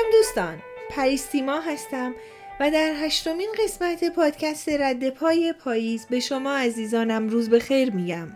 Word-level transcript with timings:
سلام 0.00 0.12
دوستان. 0.12 0.62
پریستیما 0.90 1.60
هستم 1.60 2.14
و 2.60 2.70
در 2.70 2.92
هشتمین 2.96 3.48
قسمت 3.64 4.04
پادکست 4.04 4.68
رد 4.68 5.10
پای 5.10 5.54
پاییز 5.64 6.06
به 6.06 6.20
شما 6.20 6.56
عزیزانم 6.56 7.28
روز 7.28 7.50
به 7.50 7.58
خیر 7.58 7.92
میگم. 7.92 8.28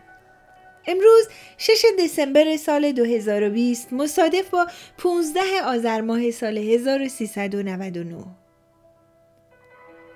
امروز 0.87 1.29
6 1.59 1.85
دسامبر 1.99 2.57
سال 2.57 2.93
2020 2.93 3.93
مصادف 3.93 4.51
با 4.51 4.67
15 4.99 5.41
آذر 5.65 6.01
ماه 6.01 6.31
سال 6.31 6.59
1399 6.59 8.25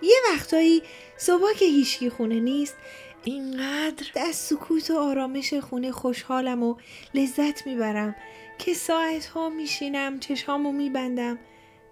یه 0.02 0.16
وقتایی 0.32 0.82
صبح 1.16 1.52
که 1.58 1.64
هیچکی 1.64 2.10
خونه 2.10 2.40
نیست 2.40 2.76
اینقدر 3.24 4.06
از 4.16 4.36
سکوت 4.36 4.90
و 4.90 4.98
آرامش 4.98 5.54
خونه 5.54 5.92
خوشحالم 5.92 6.62
و 6.62 6.76
لذت 7.15 7.66
می‌برم 7.66 8.15
که 8.58 8.74
ساعت 8.74 9.26
ها 9.26 9.48
میشینم 9.48 10.20
چشامو 10.20 10.72
میبندم 10.72 11.38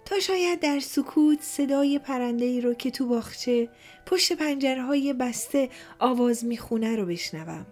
تا 0.05 0.19
شاید 0.19 0.59
در 0.59 0.79
سکوت 0.79 1.41
صدای 1.41 1.99
پرنده 1.99 2.45
ای 2.45 2.61
رو 2.61 2.73
که 2.73 2.91
تو 2.91 3.07
باخچه 3.07 3.69
پشت 4.05 4.33
پنجره 4.33 4.81
های 4.81 5.13
بسته 5.13 5.69
آواز 5.99 6.45
می‌خونه 6.45 6.95
رو 6.95 7.05
بشنوم. 7.05 7.65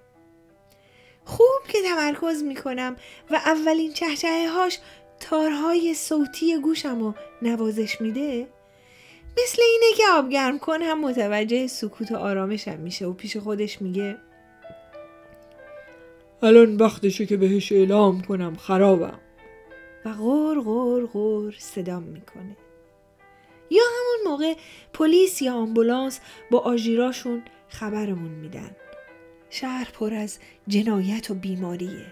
خوب 1.26 1.68
که 1.68 1.78
تمرکز 1.82 2.44
می‌کنم 2.44 2.96
و 3.32 3.36
اولین 3.36 3.94
چهچه 3.94 4.50
هاش 4.50 4.80
تارهای 5.20 5.94
صوتی 5.94 6.58
گوشم 6.58 7.00
رو 7.00 7.14
نوازش 7.42 8.02
میده 8.02 8.48
مثل 9.44 9.62
اینه 9.62 9.98
که 9.98 10.04
آبگرم 10.14 10.60
کن 10.60 10.82
هم 10.82 11.02
متوجه 11.02 11.68
سکوت 11.68 12.12
و 12.12 12.16
آرامشم 12.16 12.80
میشه 12.80 13.06
و 13.06 13.14
پیش 13.14 13.38
خودش 13.38 13.82
میگه 13.82 14.18
الان 16.42 16.78
وقتشه 16.78 17.26
که 17.26 17.38
بهش 17.38 17.72
اعلام 17.72 18.22
کنم 18.22 18.56
خرابم. 18.56 19.20
و 20.06 20.14
غور 20.14 20.60
غور 20.60 21.06
غور 21.06 21.56
صدام 21.58 22.04
می‌کنه. 22.04 22.58
یا 23.70 23.84
همون 23.84 24.32
موقع 24.32 24.54
پلیس 24.94 25.42
یا 25.42 25.54
آمبولانس 25.54 26.20
با 26.52 26.60
آژیراشون 26.60 27.44
خبرمون 27.70 28.32
میدن. 28.32 28.76
شهر 29.50 29.90
پر 29.94 30.14
از 30.14 30.40
جنایت 30.68 31.32
و 31.32 31.34
بیماریه. 31.34 32.06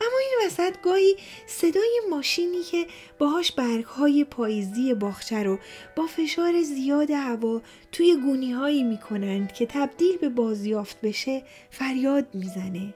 اما 0.00 0.18
این 0.18 0.46
وسط 0.46 0.80
گاهی 0.82 1.16
صدای 1.46 2.00
ماشینی 2.10 2.62
که 2.62 2.86
باهاش 3.18 3.52
برگهای 3.52 4.24
پاییزی 4.24 4.94
باخچه 4.94 5.42
رو 5.42 5.58
با 5.96 6.06
فشار 6.06 6.62
زیاد 6.62 7.10
هوا 7.10 7.62
توی 7.92 8.16
گونی 8.16 8.52
هایی 8.52 8.82
می‌کنند 8.82 9.52
که 9.52 9.66
تبدیل 9.66 10.16
به 10.16 10.28
بازیافت 10.28 11.00
بشه 11.00 11.42
فریاد 11.70 12.26
می‌زنه. 12.34 12.94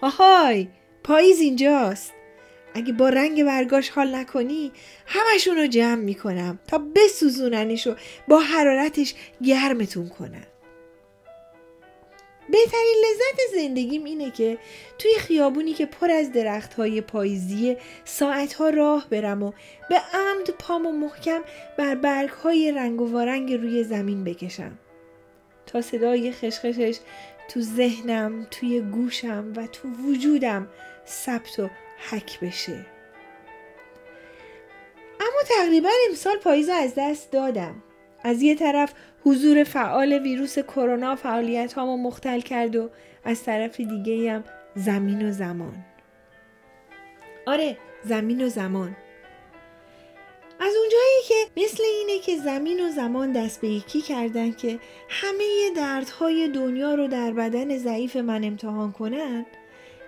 آهای! 0.00 0.68
پاییز 1.04 1.40
اینجاست. 1.40 2.12
اگه 2.74 2.92
با 2.92 3.08
رنگ 3.08 3.44
برگاش 3.44 3.88
حال 3.88 4.14
نکنی 4.14 4.72
همشون 5.06 5.56
رو 5.56 5.66
جمع 5.66 6.02
می‌کنم 6.02 6.58
تا 6.66 6.78
بسوزوننش 6.78 7.86
و 7.86 7.94
با 8.28 8.40
حرارتش 8.40 9.14
گرمتون 9.44 10.08
کنم 10.08 10.46
بهترین 12.48 13.04
لذت 13.04 13.54
زندگیم 13.54 14.04
اینه 14.04 14.30
که 14.30 14.58
توی 14.98 15.14
خیابونی 15.18 15.72
که 15.72 15.86
پر 15.86 16.10
از 16.10 16.32
درخت 16.32 16.74
های 16.74 17.00
پاییزی 17.00 17.76
ساعت 18.04 18.52
ها 18.52 18.68
راه 18.68 19.06
برم 19.10 19.42
و 19.42 19.52
به 19.88 19.96
عمد 20.14 20.50
پامو 20.58 20.92
محکم 20.92 21.40
بر 21.78 21.94
برگ 21.94 22.28
های 22.28 22.72
رنگ 22.72 23.00
و 23.00 23.12
وارنگ 23.12 23.52
روی 23.52 23.84
زمین 23.84 24.24
بکشم. 24.24 24.78
تا 25.66 25.82
صدای 25.82 26.32
خشخشش 26.32 26.96
تو 27.48 27.60
ذهنم 27.60 28.46
توی 28.50 28.80
گوشم 28.80 29.52
و 29.56 29.66
تو 29.66 29.88
وجودم 29.88 30.68
ثبت 31.06 31.58
و 31.58 31.70
حک 32.10 32.40
بشه. 32.40 32.86
اما 35.20 35.42
تقریبا 35.48 35.88
امسال 36.08 36.36
پاییز 36.36 36.68
از 36.68 36.92
دست 36.96 37.30
دادم. 37.30 37.82
از 38.26 38.42
یه 38.42 38.54
طرف 38.54 38.92
حضور 39.24 39.64
فعال 39.64 40.12
ویروس 40.12 40.58
کرونا 40.58 41.16
فعالیت 41.16 41.72
هامو 41.72 41.96
مختل 41.96 42.40
کرد 42.40 42.76
و 42.76 42.90
از 43.24 43.42
طرف 43.42 43.80
دیگه 43.80 44.32
هم 44.32 44.44
زمین 44.74 45.28
و 45.28 45.32
زمان. 45.32 45.74
آره 47.46 47.76
زمین 48.04 48.44
و 48.44 48.48
زمان. 48.48 48.96
از 50.60 50.74
اونجایی 50.80 51.22
که 51.28 51.62
مثل 51.62 51.82
اینه 51.82 52.22
که 52.22 52.36
زمین 52.36 52.86
و 52.86 52.90
زمان 52.90 53.32
دست 53.32 53.60
به 53.60 53.68
یکی 53.68 54.00
کردن 54.00 54.52
که 54.52 54.78
همه 55.08 55.70
دردهای 55.76 56.48
دنیا 56.48 56.94
رو 56.94 57.08
در 57.08 57.32
بدن 57.32 57.78
ضعیف 57.78 58.16
من 58.16 58.44
امتحان 58.44 58.92
کنن 58.92 59.46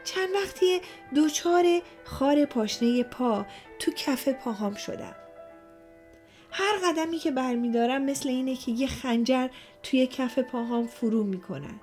چند 0.04 0.28
وقتی 0.34 0.80
دوچار 1.14 1.64
خار 2.04 2.44
پاشنه 2.44 3.02
پا 3.02 3.46
تو 3.78 3.90
کف 3.90 4.28
پاهام 4.28 4.74
شدم. 4.74 5.14
هر 6.58 6.78
قدمی 6.84 7.18
که 7.18 7.30
برمیدارم 7.30 8.02
مثل 8.02 8.28
اینه 8.28 8.56
که 8.56 8.72
یه 8.72 8.86
خنجر 8.86 9.48
توی 9.82 10.06
کف 10.06 10.38
پاهام 10.38 10.86
فرو 10.86 11.24
می‌کنن 11.24 11.80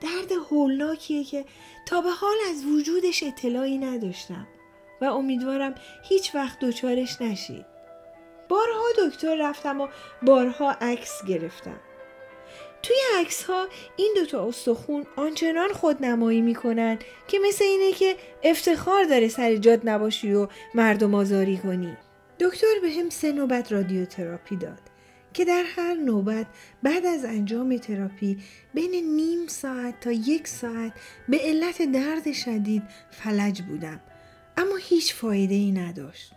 درد 0.00 0.32
هولناکیه 0.50 1.24
که 1.24 1.44
تا 1.86 2.00
به 2.00 2.10
حال 2.10 2.36
از 2.50 2.64
وجودش 2.64 3.22
اطلاعی 3.22 3.78
نداشتم 3.78 4.46
و 5.00 5.04
امیدوارم 5.04 5.74
هیچ 6.08 6.34
وقت 6.34 6.58
دچارش 6.58 7.20
نشید 7.20 7.66
بارها 8.48 9.08
دکتر 9.08 9.48
رفتم 9.48 9.80
و 9.80 9.88
بارها 10.22 10.70
عکس 10.70 11.24
گرفتم. 11.28 11.80
توی 12.82 12.96
عکس 13.20 13.44
ها 13.44 13.66
این 13.96 14.12
دوتا 14.16 14.48
استخون 14.48 15.06
آنچنان 15.16 15.72
خودنمایی 15.72 16.40
می‌کنن 16.40 16.98
که 17.28 17.38
مثل 17.38 17.64
اینه 17.64 17.92
که 17.92 18.16
افتخار 18.42 19.04
داره 19.04 19.28
سر 19.28 19.56
جاد 19.56 19.80
نباشی 19.88 20.34
و 20.34 20.48
مردم 20.74 21.14
آزاری 21.14 21.56
کنی. 21.56 21.96
دکتر 22.42 22.80
به 22.82 22.90
هم 22.90 23.10
سه 23.10 23.32
نوبت 23.32 23.72
رادیوتراپی 23.72 24.56
داد 24.56 24.80
که 25.32 25.44
در 25.44 25.62
هر 25.76 25.94
نوبت 25.94 26.46
بعد 26.82 27.06
از 27.06 27.24
انجام 27.24 27.76
تراپی 27.76 28.38
بین 28.74 29.16
نیم 29.16 29.46
ساعت 29.46 30.00
تا 30.00 30.12
یک 30.12 30.48
ساعت 30.48 30.92
به 31.28 31.38
علت 31.38 31.82
درد 31.82 32.32
شدید 32.32 32.82
فلج 33.10 33.62
بودم 33.62 34.00
اما 34.56 34.76
هیچ 34.76 35.14
فایده 35.14 35.54
ای 35.54 35.72
نداشت. 35.72 36.32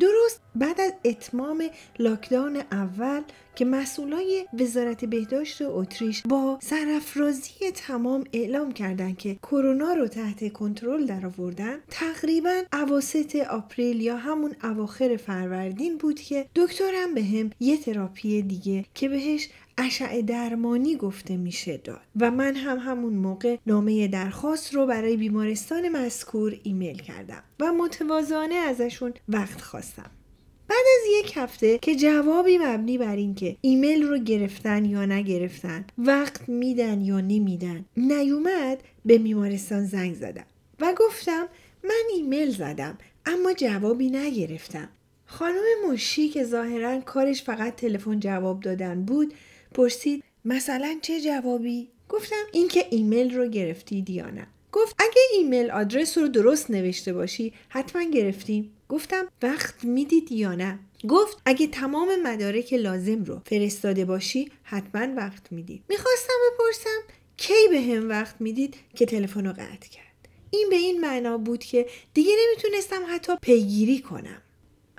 درست 0.00 0.40
بعد 0.54 0.80
از 0.80 0.92
اتمام 1.04 1.64
lockdown 1.98 2.56
اول 2.72 3.22
که 3.54 3.64
مسئولای 3.64 4.46
وزارت 4.60 5.04
بهداشت 5.04 5.62
اتریش 5.62 6.22
با 6.22 6.58
سرافرازی 6.62 7.70
تمام 7.74 8.24
اعلام 8.32 8.72
کردند 8.72 9.18
که 9.18 9.34
کرونا 9.34 9.92
رو 9.92 10.08
تحت 10.08 10.52
کنترل 10.52 11.06
درآوردن 11.06 11.78
تقریبا 11.90 12.62
اواسط 12.72 13.36
April 13.36 14.00
یا 14.00 14.16
همون 14.16 14.56
اواخر 14.62 15.16
فروردین 15.16 15.98
بود 15.98 16.20
که 16.20 16.46
دکترم 16.54 17.14
بهم 17.14 17.50
یه 17.60 17.76
تراپی 17.76 18.42
دیگه 18.42 18.84
که 18.94 19.08
بهش 19.08 19.48
اشعه 19.78 20.22
درمانی 20.22 20.96
گفته 20.96 21.36
میشه 21.36 21.76
داد. 21.76 22.00
و 22.20 22.30
من 22.30 22.54
هم 22.54 22.78
همون 22.78 23.12
موقع 23.12 23.56
نامه 23.66 24.08
درخواست 24.08 24.74
رو 24.74 24.86
برای 24.86 25.16
بیمارستان 25.16 25.88
مذکور 25.88 26.56
ایمیل 26.62 26.98
کردم 26.98 27.42
و 27.60 27.72
متوازانه 27.72 28.54
ازشون 28.54 29.14
وقت 29.28 29.60
خواستم. 29.60 30.10
بعد 30.68 30.84
از 31.00 31.24
یک 31.24 31.36
هفته 31.36 31.78
که 31.78 31.96
جوابی 31.96 32.58
مبنی 32.58 32.98
بر 32.98 33.16
اینکه 33.16 33.56
ایمیل 33.60 34.02
رو 34.02 34.18
گرفتن 34.18 34.84
یا 34.84 35.06
نگرفتن 35.06 35.84
وقت 35.98 36.48
میدن 36.48 37.00
یا 37.00 37.20
نمیدن 37.20 37.84
نیومد 37.96 38.82
به 39.04 39.18
بیمارستان 39.18 39.84
زنگ 39.84 40.14
زدم 40.14 40.46
و 40.80 40.94
گفتم 40.98 41.48
من 41.84 42.02
ایمیل 42.14 42.50
زدم 42.50 42.98
اما 43.26 43.52
جوابی 43.52 44.10
نگرفتم. 44.10 44.88
خانم 45.26 45.64
مشی 45.90 46.28
که 46.28 46.44
ظاهرا 46.44 47.00
کارش 47.00 47.42
فقط 47.42 47.76
تلفن 47.76 48.20
جواب 48.20 48.60
دادن 48.60 49.02
بود 49.04 49.34
پرسید 49.76 50.24
مثلا 50.44 50.98
چه 51.02 51.20
جوابی؟ 51.20 51.88
گفتم 52.08 52.44
اینکه 52.52 52.86
ایمیل 52.90 53.34
رو 53.34 53.48
گرفتید 53.48 54.10
یا 54.10 54.30
نه 54.30 54.46
گفت 54.72 54.94
اگه 54.98 55.20
ایمیل 55.32 55.70
آدرس 55.70 56.18
رو 56.18 56.28
درست 56.28 56.70
نوشته 56.70 57.12
باشی 57.12 57.52
حتما 57.68 58.02
گرفتیم 58.02 58.72
گفتم 58.88 59.28
وقت 59.42 59.84
می‌دید 59.84 60.32
یا 60.32 60.54
نه 60.54 60.78
گفت 61.08 61.38
اگه 61.44 61.66
تمام 61.66 62.08
مدارک 62.22 62.72
لازم 62.72 63.24
رو 63.24 63.40
فرستاده 63.46 64.04
باشی 64.04 64.50
حتما 64.62 65.14
وقت 65.16 65.52
می‌دید 65.52 65.82
می‌خواستم 65.88 66.34
بپرسم 66.52 67.00
کی 67.36 67.68
به 67.70 67.80
هم 67.80 68.08
وقت 68.08 68.34
می‌دید 68.40 68.74
که 68.94 69.06
تلفن 69.06 69.46
رو 69.46 69.52
قطع 69.52 69.88
کرد؟ 69.90 70.28
این 70.50 70.66
به 70.70 70.76
این 70.76 71.00
معنا 71.00 71.38
بود 71.38 71.64
که 71.64 71.86
دیگه 72.14 72.32
نمی‌تونستم 72.46 73.02
حتی 73.08 73.32
پیگیری 73.42 73.98
کنم. 73.98 74.42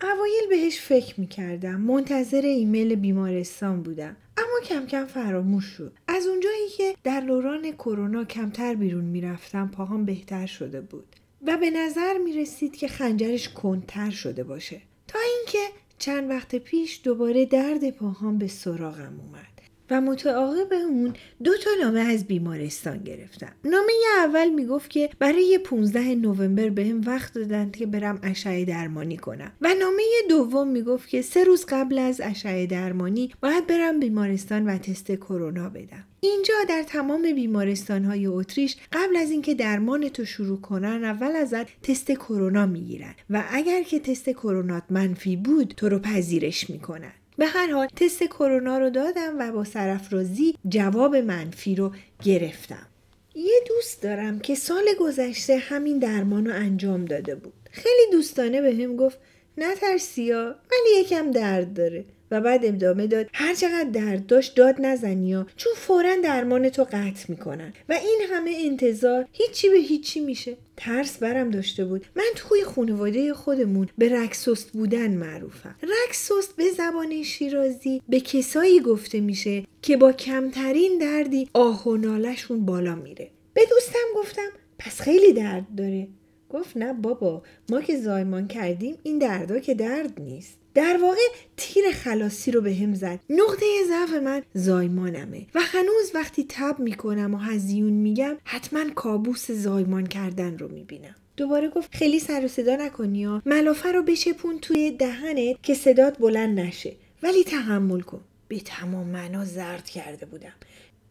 اوایل 0.01 0.49
بهش 0.49 0.79
فکر 0.79 1.19
می‌کردم. 1.19 1.81
منتظر 1.81 2.41
ایمیل 2.41 2.95
بیمارستان 2.95 3.83
بودم. 3.83 4.15
اما 4.37 4.59
کم 4.65 4.85
کم 4.85 5.05
فراموش 5.05 5.65
شد. 5.65 5.93
از 6.07 6.27
اونجایی 6.27 6.69
که 6.77 6.95
در 7.03 7.19
دوران 7.19 7.71
کرونا 7.71 8.23
کمتر 8.23 8.75
بیرون 8.75 9.05
می‌رفتم 9.05 9.71
پاهام 9.73 10.05
بهتر 10.05 10.45
شده 10.45 10.81
بود. 10.81 11.15
و 11.47 11.57
به 11.57 11.69
نظر 11.69 12.17
می 12.17 12.33
رسید 12.33 12.75
که 12.75 12.87
خنجرش 12.87 13.49
کندتر 13.49 14.09
شده 14.09 14.43
باشه. 14.43 14.81
تا 15.07 15.19
اینکه 15.19 15.73
چند 15.97 16.29
وقت 16.29 16.55
پیش 16.55 17.01
دوباره 17.03 17.45
درد 17.45 17.89
پاهام 17.89 18.37
به 18.37 18.47
سراغم 18.47 19.19
اومد. 19.19 19.56
و 19.89 20.01
متعاقب 20.01 20.73
اون 20.73 21.13
دو 21.43 21.51
تا 21.57 21.69
نامه 21.81 21.99
از 21.99 22.25
بیمارستان 22.25 22.97
گرفتم 22.97 23.51
نامه 23.63 23.91
اول 24.19 24.49
می‌گفت 24.49 24.89
که 24.89 25.09
برای 25.19 25.59
15 25.63 26.15
نوامبر 26.15 26.69
بهم 26.69 27.01
وقت 27.05 27.33
دادن 27.33 27.71
که 27.71 27.85
برم 27.85 28.19
اشعه 28.23 28.65
درمانی 28.65 29.17
کنم. 29.17 29.51
و 29.61 29.73
نامه 29.79 30.03
دوم 30.29 30.67
می‌گفت 30.67 31.09
که 31.09 31.21
سه 31.21 31.43
روز 31.43 31.65
قبل 31.69 31.97
از 31.97 32.21
اشعه 32.23 32.65
درمانی 32.65 33.31
باید 33.41 33.67
برم 33.67 33.99
بیمارستان 33.99 34.65
و 34.65 34.77
تست 34.77 35.11
کرونا 35.11 35.69
بدم. 35.69 36.03
اینجا 36.19 36.53
در 36.69 36.83
تمام 36.83 37.21
بیمارستان 37.21 38.05
های 38.05 38.25
اتریش 38.25 38.77
قبل 38.91 39.15
از 39.15 39.31
اینکه 39.31 39.53
درمان 39.53 40.09
تو 40.09 40.25
شروع 40.25 40.61
کنن 40.61 41.03
اول 41.03 41.35
ازت 41.35 41.81
تست 41.81 42.11
کرونا 42.11 42.65
می‌گیرن. 42.65 43.13
و 43.29 43.43
اگر 43.51 43.83
که 43.83 43.99
تست 43.99 44.29
کرونات 44.29 44.83
منفی 44.89 45.35
بود 45.35 45.73
تو 45.77 45.89
رو 45.89 45.99
پذیرش 45.99 46.69
می‌کنن. 46.69 47.11
به 47.37 47.45
هر 47.45 47.71
حال 47.71 47.87
تست 47.87 48.23
کرونا 48.23 48.77
رو 48.77 48.89
دادم 48.89 49.35
و 49.39 49.51
با 49.51 49.63
سرفرازی 49.63 50.55
جواب 50.67 51.15
منفی 51.15 51.75
رو 51.75 51.91
گرفتم. 52.23 52.87
یه 53.35 53.59
دوست 53.67 54.01
دارم 54.01 54.39
که 54.39 54.55
سال 54.55 54.85
گذشته 54.99 55.57
همین 55.57 55.99
درمان 55.99 56.45
رو 56.45 56.53
انجام 56.53 57.05
داده 57.05 57.35
بود. 57.35 57.53
خیلی 57.71 58.11
دوستانه 58.11 58.61
به 58.61 58.83
هم 58.83 58.95
گفت 58.95 59.17
نترسیا 59.57 60.55
ولی 60.71 61.01
یکم 61.01 61.31
درد 61.31 61.73
داره. 61.73 62.05
و 62.31 62.41
بعد 62.41 62.65
ادامه 62.65 63.07
داد 63.07 63.29
هر 63.33 63.53
چقدر 63.53 63.89
درد 63.89 64.25
داشت 64.25 64.55
داد 64.55 64.75
نزنی 64.79 65.33
ها 65.33 65.47
چون 65.57 65.73
فورا 65.75 66.15
درمان 66.23 66.69
تو 66.69 66.83
قطع 66.83 67.25
می‌کنن. 67.27 67.73
و 67.89 67.93
این 67.93 68.21
همه 68.31 68.57
انتظار 68.65 69.25
هیچی 69.31 69.69
به 69.69 69.77
هیچی 69.77 70.19
میشه. 70.19 70.57
ترس 70.77 71.17
برم 71.17 71.49
داشته 71.49 71.85
بود. 71.85 72.05
من 72.15 72.23
توی 72.35 72.63
خانواده 72.63 73.33
خودمون 73.33 73.89
به 73.97 74.09
رکسوست 74.09 74.71
بودن 74.71 75.11
معروفم. 75.11 75.75
رکسوست 76.07 76.55
به 76.55 76.63
زبان 76.77 77.23
شیرازی 77.23 78.01
به 78.09 78.19
کسایی 78.19 78.79
گفته 78.79 79.19
میشه 79.19 79.63
که 79.81 79.97
با 79.97 80.11
کمترین 80.11 80.97
دردی 80.97 81.49
آه 81.53 81.87
و 81.87 81.97
نالشون 81.97 82.65
بالا 82.65 82.95
میره. 82.95 83.29
به 83.53 83.61
دوستم 83.69 84.07
گفتم 84.15 84.49
پس 84.79 85.01
خیلی 85.01 85.33
درد 85.33 85.65
داره. 85.77 86.07
گفت 86.49 86.77
نه 86.77 86.93
بابا 86.93 87.43
ما 87.69 87.81
که 87.81 87.99
زایمان 87.99 88.47
کردیم 88.47 88.95
این 89.03 89.17
دردا 89.17 89.59
که 89.59 89.73
درد 89.73 90.21
نیست. 90.21 90.57
در 90.77 90.97
واقع 91.01 91.21
تیر 91.57 91.91
خلاصی 91.91 92.51
رو 92.51 92.61
به 92.61 92.75
هم 92.75 92.93
زد. 92.93 93.19
نقطه 93.29 93.65
ضعف 93.87 94.13
من 94.13 94.41
زایمانمه 94.53 95.45
و 95.55 95.59
هنوز 95.61 96.11
وقتی 96.13 96.45
تب 96.49 96.79
می‌کنم 96.79 97.33
و 97.33 97.37
هزیون 97.37 97.93
میگم 97.93 98.37
حتما 98.43 98.89
کابوس 98.95 99.51
زایمان 99.51 100.07
کردن 100.07 100.57
رو 100.57 100.67
می‌بینم. 100.67 101.15
دوباره 101.37 101.69
گفت 101.69 101.95
خیلی 101.95 102.19
سر 102.19 102.45
و 102.45 102.47
صدا 102.47 102.75
نکنی 102.75 103.23
ها. 103.23 103.41
ملافه 103.45 103.91
رو 103.91 104.03
بشپون 104.03 104.59
توی 104.59 104.91
دهنت 104.91 105.63
که 105.63 105.73
صدات 105.73 106.17
بلند 106.17 106.59
نشه. 106.59 106.95
ولی 107.23 107.43
تحمل 107.43 108.01
کن. 108.01 108.21
به 108.47 108.59
تمام 108.59 109.07
معنا 109.07 109.45
زرد 109.45 109.89
کرده 109.89 110.25
بودم. 110.25 110.53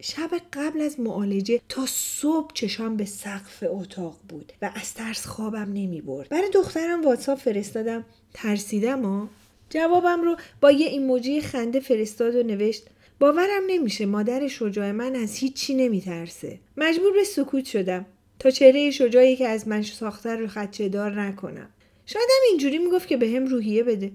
شب 0.01 0.31
قبل 0.53 0.81
از 0.81 1.01
معالجه 1.01 1.61
تا 1.69 1.87
صبح 1.89 2.51
چشام 2.55 2.97
به 2.97 3.05
سقف 3.05 3.65
اتاق 3.67 4.19
بود 4.29 4.53
و 4.63 4.71
از 4.75 4.95
ترس 4.95 5.27
خوابم 5.27 5.69
نمی 5.75 6.01
برد. 6.01 6.29
برای 6.29 6.51
دخترم 6.51 7.05
واتساپ 7.05 7.39
فرستادم. 7.39 8.05
ترسیدم 8.35 9.03
ها؟ 9.03 9.29
جوابم 9.71 10.23
رو 10.23 10.37
با 10.61 10.71
یه 10.71 10.87
ایموجی 10.87 11.41
خنده 11.41 11.81
فرستاد 11.81 12.35
و 12.35 12.43
نوشت 12.43 12.87
باورم 13.19 13.63
نمیشه 13.67 14.07
مادر 14.07 14.49
شجاع 14.49 14.91
من 14.93 15.17
از 15.17 15.37
هیچی 15.37 15.75
نمیترسه. 15.75 16.59
مجبور 16.77 17.13
به 17.13 17.25
سکوت 17.25 17.65
شدم 17.65 18.07
تا 18.39 18.51
چهره 18.51 18.91
شجاعی 18.91 19.37
که 19.37 19.49
از 19.49 19.69
من 19.69 19.83
ساخته 19.83 20.37
رو 20.37 20.47
خدچه 20.47 20.89
دار 20.89 21.21
نکنم. 21.21 21.69
شاید 22.07 22.29
اینجوری 22.51 22.79
می‌گفت 22.79 23.09
که 23.09 23.17
به 23.17 23.31
هم 23.31 23.47
روحیه 23.47 23.83
بده. 23.83 24.13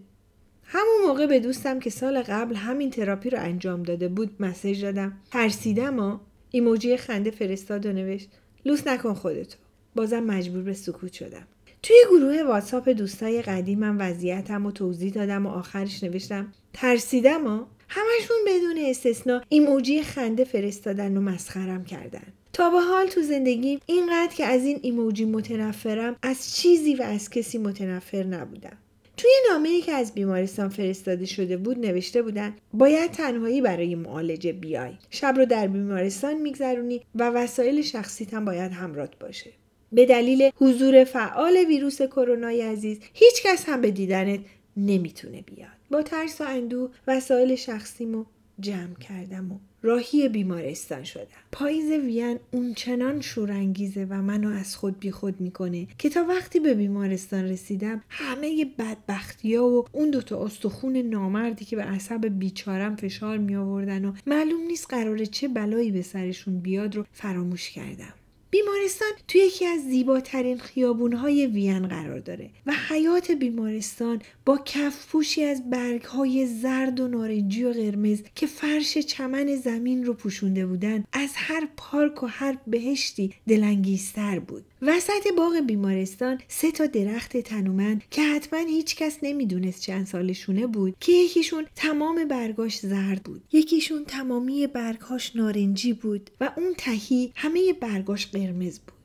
همون 0.63 1.07
موقع 1.07 1.25
به 1.25 1.39
دوستم 1.39 1.79
که 1.79 1.89
سال 1.89 2.21
قبل 2.21 2.55
همین 2.55 2.89
تراپی 2.89 3.29
رو 3.29 3.39
انجام 3.39 3.83
داده 3.83 4.07
بود 4.07 4.35
مسیج 4.39 4.81
دادم. 4.81 5.17
ترسیدم 5.31 5.99
ها 5.99 6.21
ایموجی 6.51 6.97
خنده 6.97 7.31
فرستاد 7.31 7.85
و 7.85 7.91
نوشت 7.91 8.29
لوس 8.65 8.87
نکن 8.87 9.13
خودتو. 9.13 9.57
بازم 9.95 10.23
مجبور 10.23 10.61
به 10.61 10.73
سکوت 10.73 11.13
شدم. 11.13 11.47
توی 11.83 11.95
گروه 12.09 12.43
واتساپ 12.43 12.89
دوستای 12.89 13.41
قدیمم 13.41 13.97
وضعیتم 13.99 14.65
و 14.65 14.71
توضیح 14.71 15.13
دادم 15.13 15.45
و 15.45 15.49
آخرش 15.49 16.03
نوشتم 16.03 16.53
ترسیدم 16.73 17.47
ها؟ 17.47 17.67
همشون 17.89 18.37
بدون 18.47 18.77
استثنا 18.77 19.41
ایموجی 19.49 20.01
خنده 20.01 20.43
فرستادن 20.43 21.17
و 21.17 21.21
مسخرم 21.21 21.85
کردن. 21.85 22.23
تا 22.53 22.69
به 22.69 22.79
حال 22.79 23.07
تو 23.07 23.21
زندگیم 23.21 23.79
اینقدر 23.85 24.35
که 24.35 24.45
از 24.45 24.65
این 24.65 24.79
ایموجی 24.81 25.25
متنفرم 25.25 26.15
از 26.23 26.55
چیزی 26.55 26.95
و 26.95 27.01
از 27.01 27.29
کسی 27.29 27.57
متنفر 27.57 28.23
نبودم. 28.23 28.77
توی 29.17 29.31
نامه 29.49 29.69
ای 29.69 29.81
که 29.81 29.91
از 29.91 30.13
بیمارستان 30.13 30.69
فرستاده 30.69 31.25
شده 31.25 31.57
بود 31.57 31.79
نوشته 31.79 32.21
بودن 32.21 32.55
باید 32.73 33.11
تنهایی 33.11 33.61
برای 33.61 33.95
معالجه 33.95 34.53
بیای. 34.53 34.93
شب 35.09 35.33
رو 35.37 35.45
در 35.45 35.67
بیمارستان 35.67 36.33
میگذرونی 36.33 37.01
و 37.15 37.29
وسایل 37.29 37.81
شخصیت 37.81 38.33
هم 38.33 38.45
باید 38.45 38.71
همراه 38.71 39.09
باشه. 39.19 39.51
به 39.91 40.05
دلیل 40.05 40.49
حضور 40.55 41.03
فعال 41.03 41.57
ویروس 41.67 42.01
کرونای 42.01 42.61
عزیز 42.61 42.99
هیچ 43.13 43.43
کس 43.43 43.69
هم 43.69 43.81
به 43.81 43.91
دیدنت 43.91 44.39
نمی‌تونه 44.77 45.41
بیاد. 45.41 45.69
با 45.91 46.01
ترس 46.01 46.41
و 46.41 46.43
اندوه 46.47 46.89
وسایل 47.07 47.55
شخصیمو 47.55 48.25
جمع 48.59 48.93
کردم 48.93 49.51
و 49.51 49.59
راهی 49.81 50.29
بیمارستان 50.29 51.03
شدم. 51.03 51.25
پاییز 51.51 51.91
وین 51.91 52.39
اونچنان 52.51 53.21
شورانگیزه 53.21 54.07
و 54.09 54.13
منو 54.21 54.49
از 54.49 54.75
خود 54.75 54.99
بی 54.99 55.11
خود 55.11 55.41
می‌کنه 55.41 55.87
که 55.97 56.09
تا 56.09 56.23
وقتی 56.23 56.59
به 56.59 56.73
بیمارستان 56.73 57.45
رسیدم 57.45 58.03
همه 58.09 58.65
بدبختی 58.79 59.55
ها 59.55 59.69
و 59.69 59.85
اون 59.91 60.09
دوتا 60.09 60.45
استخون 60.45 60.97
نامردی 60.97 61.65
که 61.65 61.75
به 61.75 61.83
عصب 61.83 62.25
بیچارم 62.39 62.95
فشار 62.95 63.37
می 63.37 63.55
آوردن 63.55 64.05
و 64.05 64.13
معلوم 64.27 64.61
نیست 64.61 64.87
قراره 64.89 65.25
چه 65.25 65.47
بلایی 65.47 65.91
به 65.91 66.01
سرشون 66.01 66.59
بیاد 66.59 66.95
رو 66.95 67.05
فراموش 67.11 67.69
کردم. 67.69 68.13
بیمارستان 68.51 69.09
توی 69.27 69.41
یکی 69.41 69.65
از 69.65 69.81
زیباترین 69.81 70.57
خیابونهای 70.57 71.47
وین 71.47 71.87
قرار 71.87 72.19
داره 72.19 72.49
و 72.65 72.73
حیات 72.89 73.31
بیمارستان 73.31 74.21
با 74.45 74.57
کفپوشی 74.65 75.43
از 75.43 75.69
برگهای 75.69 76.45
زرد 76.45 76.99
و 76.99 77.07
نارنجی 77.07 77.63
و 77.63 77.73
قرمز 77.73 78.21
که 78.35 78.47
فرش 78.47 78.97
چمن 78.97 79.55
زمین 79.55 80.05
رو 80.05 80.13
پوشونده 80.13 80.65
بودن 80.65 81.03
از 81.13 81.29
هر 81.35 81.67
پارک 81.77 82.23
و 82.23 82.25
هر 82.25 82.57
بهشتی 82.67 83.33
دلانگیزتر 83.47 84.39
بود. 84.39 84.65
وسط 84.83 85.27
باغ 85.37 85.59
بیمارستان 85.67 86.39
سه 86.47 86.71
تا 86.71 86.85
درخت 86.85 87.37
تنومند 87.37 88.03
که 88.11 88.21
حتما 88.21 88.59
هیچکس 88.59 89.17
نمی‌دونست 89.21 89.81
چند 89.81 90.07
سالشونه 90.07 90.67
بود 90.67 90.95
که 90.99 91.11
یکیشون 91.11 91.65
تمام 91.75 92.25
برگاش 92.25 92.79
زرد 92.79 93.23
بود. 93.23 93.43
یکیشون 93.51 94.05
تمامی 94.05 94.67
برگاش 94.67 95.35
نارنجی 95.35 95.93
بود 95.93 96.29
و 96.41 96.51
اون 96.57 96.73
تهی 96.77 97.31
همه 97.35 97.73
برگاش 97.73 98.27
قرمز 98.27 98.79
بود. 98.79 98.97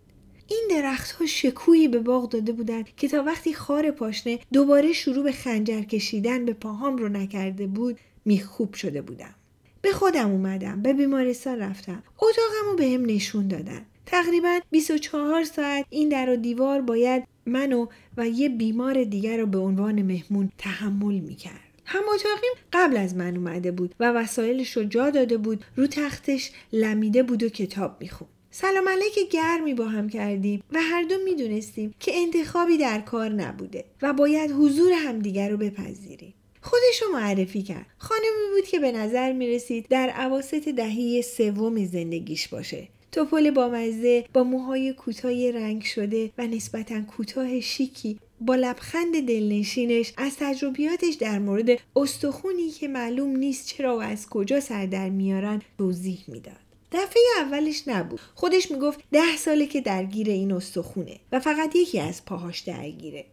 این 0.49 0.67
درخت 0.71 1.11
ها 1.11 1.27
شکویی 1.27 1.89
به 1.89 1.99
باغ 1.99 2.29
داده 2.29 2.53
بودند 2.53 2.97
که 2.97 3.09
تا 3.09 3.23
وقتی 3.23 3.55
خار 3.55 3.91
پاشنه 3.91 4.39
دوباره 4.53 4.93
شروع 4.93 5.25
به 5.25 5.33
خنجر 5.33 5.83
کشیدن 5.83 6.45
به 6.45 6.53
پاهام 6.53 6.97
رو 6.97 7.09
نکرده 7.09 7.67
بود 7.67 7.99
میخوب 8.25 8.75
شده 8.75 9.03
بودم. 9.03 9.35
به 9.83 9.93
خودم 9.93 10.31
اومدم 10.31 10.83
به 10.83 10.93
بیمارستان 10.93 11.59
رفتم. 11.59 12.03
اتاقم 12.19 12.71
رو 12.71 12.77
به 12.77 12.85
هم 12.85 13.07
نشون 13.07 13.49
دادن. 13.49 13.87
تقریبا 14.07 14.61
24 14.71 15.45
ساعت 15.45 15.87
این 15.91 16.09
در 16.09 16.31
و 16.31 16.37
دیوار 16.37 16.81
باید 16.81 17.25
منو 17.47 17.87
و 18.17 18.29
یه 18.29 18.49
بیمار 18.49 19.05
دیگر 19.05 19.37
رو 19.37 19.47
به 19.47 19.59
عنوان 19.59 20.03
مهمون 20.03 20.51
تحمل 20.59 21.15
می‌کرد. 21.15 21.61
هم 21.85 22.03
اتاقیم 22.15 22.53
قبل 22.73 22.97
از 22.97 23.17
من 23.17 23.37
اومده 23.37 23.71
بود 23.71 23.95
و 24.01 24.13
وسایلش 24.13 24.77
رو 24.77 24.85
جا 24.85 25.11
داده 25.11 25.37
بود 25.37 25.65
رو 25.77 25.87
تختش 25.87 26.51
لمیده 26.73 27.23
بود 27.23 27.43
و 27.43 27.49
کتاب 27.49 27.97
می‌خوند. 28.01 28.31
سلام 28.51 28.89
علیک 28.89 29.31
گرمی 29.31 29.75
با 29.75 29.85
هم 29.85 30.09
کردیم 30.09 30.63
و 30.73 30.79
هر 30.83 31.03
دو 31.03 31.15
می‌دونستیم 31.25 31.95
که 32.01 32.13
انتخابی 32.15 32.79
در 32.79 33.01
کار 33.01 33.29
نبوده 33.29 33.85
و 34.03 34.13
باید 34.13 34.51
حضور 34.51 34.93
همدیگر 34.93 35.49
رو 35.49 35.57
بپذیریم. 35.57 36.35
خودش 36.63 37.03
رو 37.03 37.13
معرفی 37.13 37.63
کرد. 37.63 37.87
خانمی 37.99 38.55
بود 38.55 38.65
که 38.65 38.79
به 38.79 38.93
نظر 38.93 39.33
می 39.33 39.47
رسید 39.47 39.87
در 39.89 40.09
عواست 40.09 40.69
دهه 40.69 41.21
سوم 41.21 41.85
زندگیش 41.85 42.49
باشه. 42.49 42.89
توپل 43.13 43.51
بامزه 43.51 44.25
با 44.33 44.45
موهای 44.45 44.93
کوتاه 44.93 45.51
رنگ 45.51 45.83
شده 45.83 46.31
و 46.39 46.47
نسبتا 46.47 47.03
کوتاه 47.03 47.61
شیکی 47.61 48.19
با 48.41 48.55
لبخند 48.55 49.27
دلنشینش 49.27 50.13
از 50.17 50.37
تجربیاتش 50.39 51.15
در 51.15 51.39
مورد 51.39 51.81
استخونی 51.97 52.71
که 52.71 52.89
معلوم 52.89 53.37
نیست 53.37 53.67
چرا 53.67 53.97
و 53.97 54.03
از 54.03 54.29
کجا 54.29 54.61
سر 54.61 54.87
در 54.87 55.09
میارن 55.09 55.63
توضیح 55.79 56.25
می‌داد. 56.29 56.57
دفعه 56.93 57.23
اولش 57.41 57.89
نبود. 57.89 58.21
خودش 58.35 58.71
می‌گفت 58.71 59.01
ده 59.13 59.37
ساله 59.37 59.67
که 59.67 59.81
درگیر 59.81 60.31
این 60.31 60.53
استخونه 60.53 61.21
و 61.33 61.41
فقط 61.41 61.77
یکی 61.77 62.01
از 62.01 62.25
پاهاش 62.25 62.61
درگیره. 62.61 63.25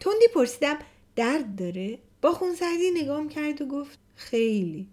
تندی 0.00 0.26
پرسیدم 0.34 0.78
درد 1.16 1.56
داره؟ 1.56 1.98
با 2.22 2.32
خونسردی 2.32 2.90
نگام 2.94 3.28
کرد 3.28 3.62
و 3.62 3.66
گفت 3.66 3.98
خیلی. 4.14 4.86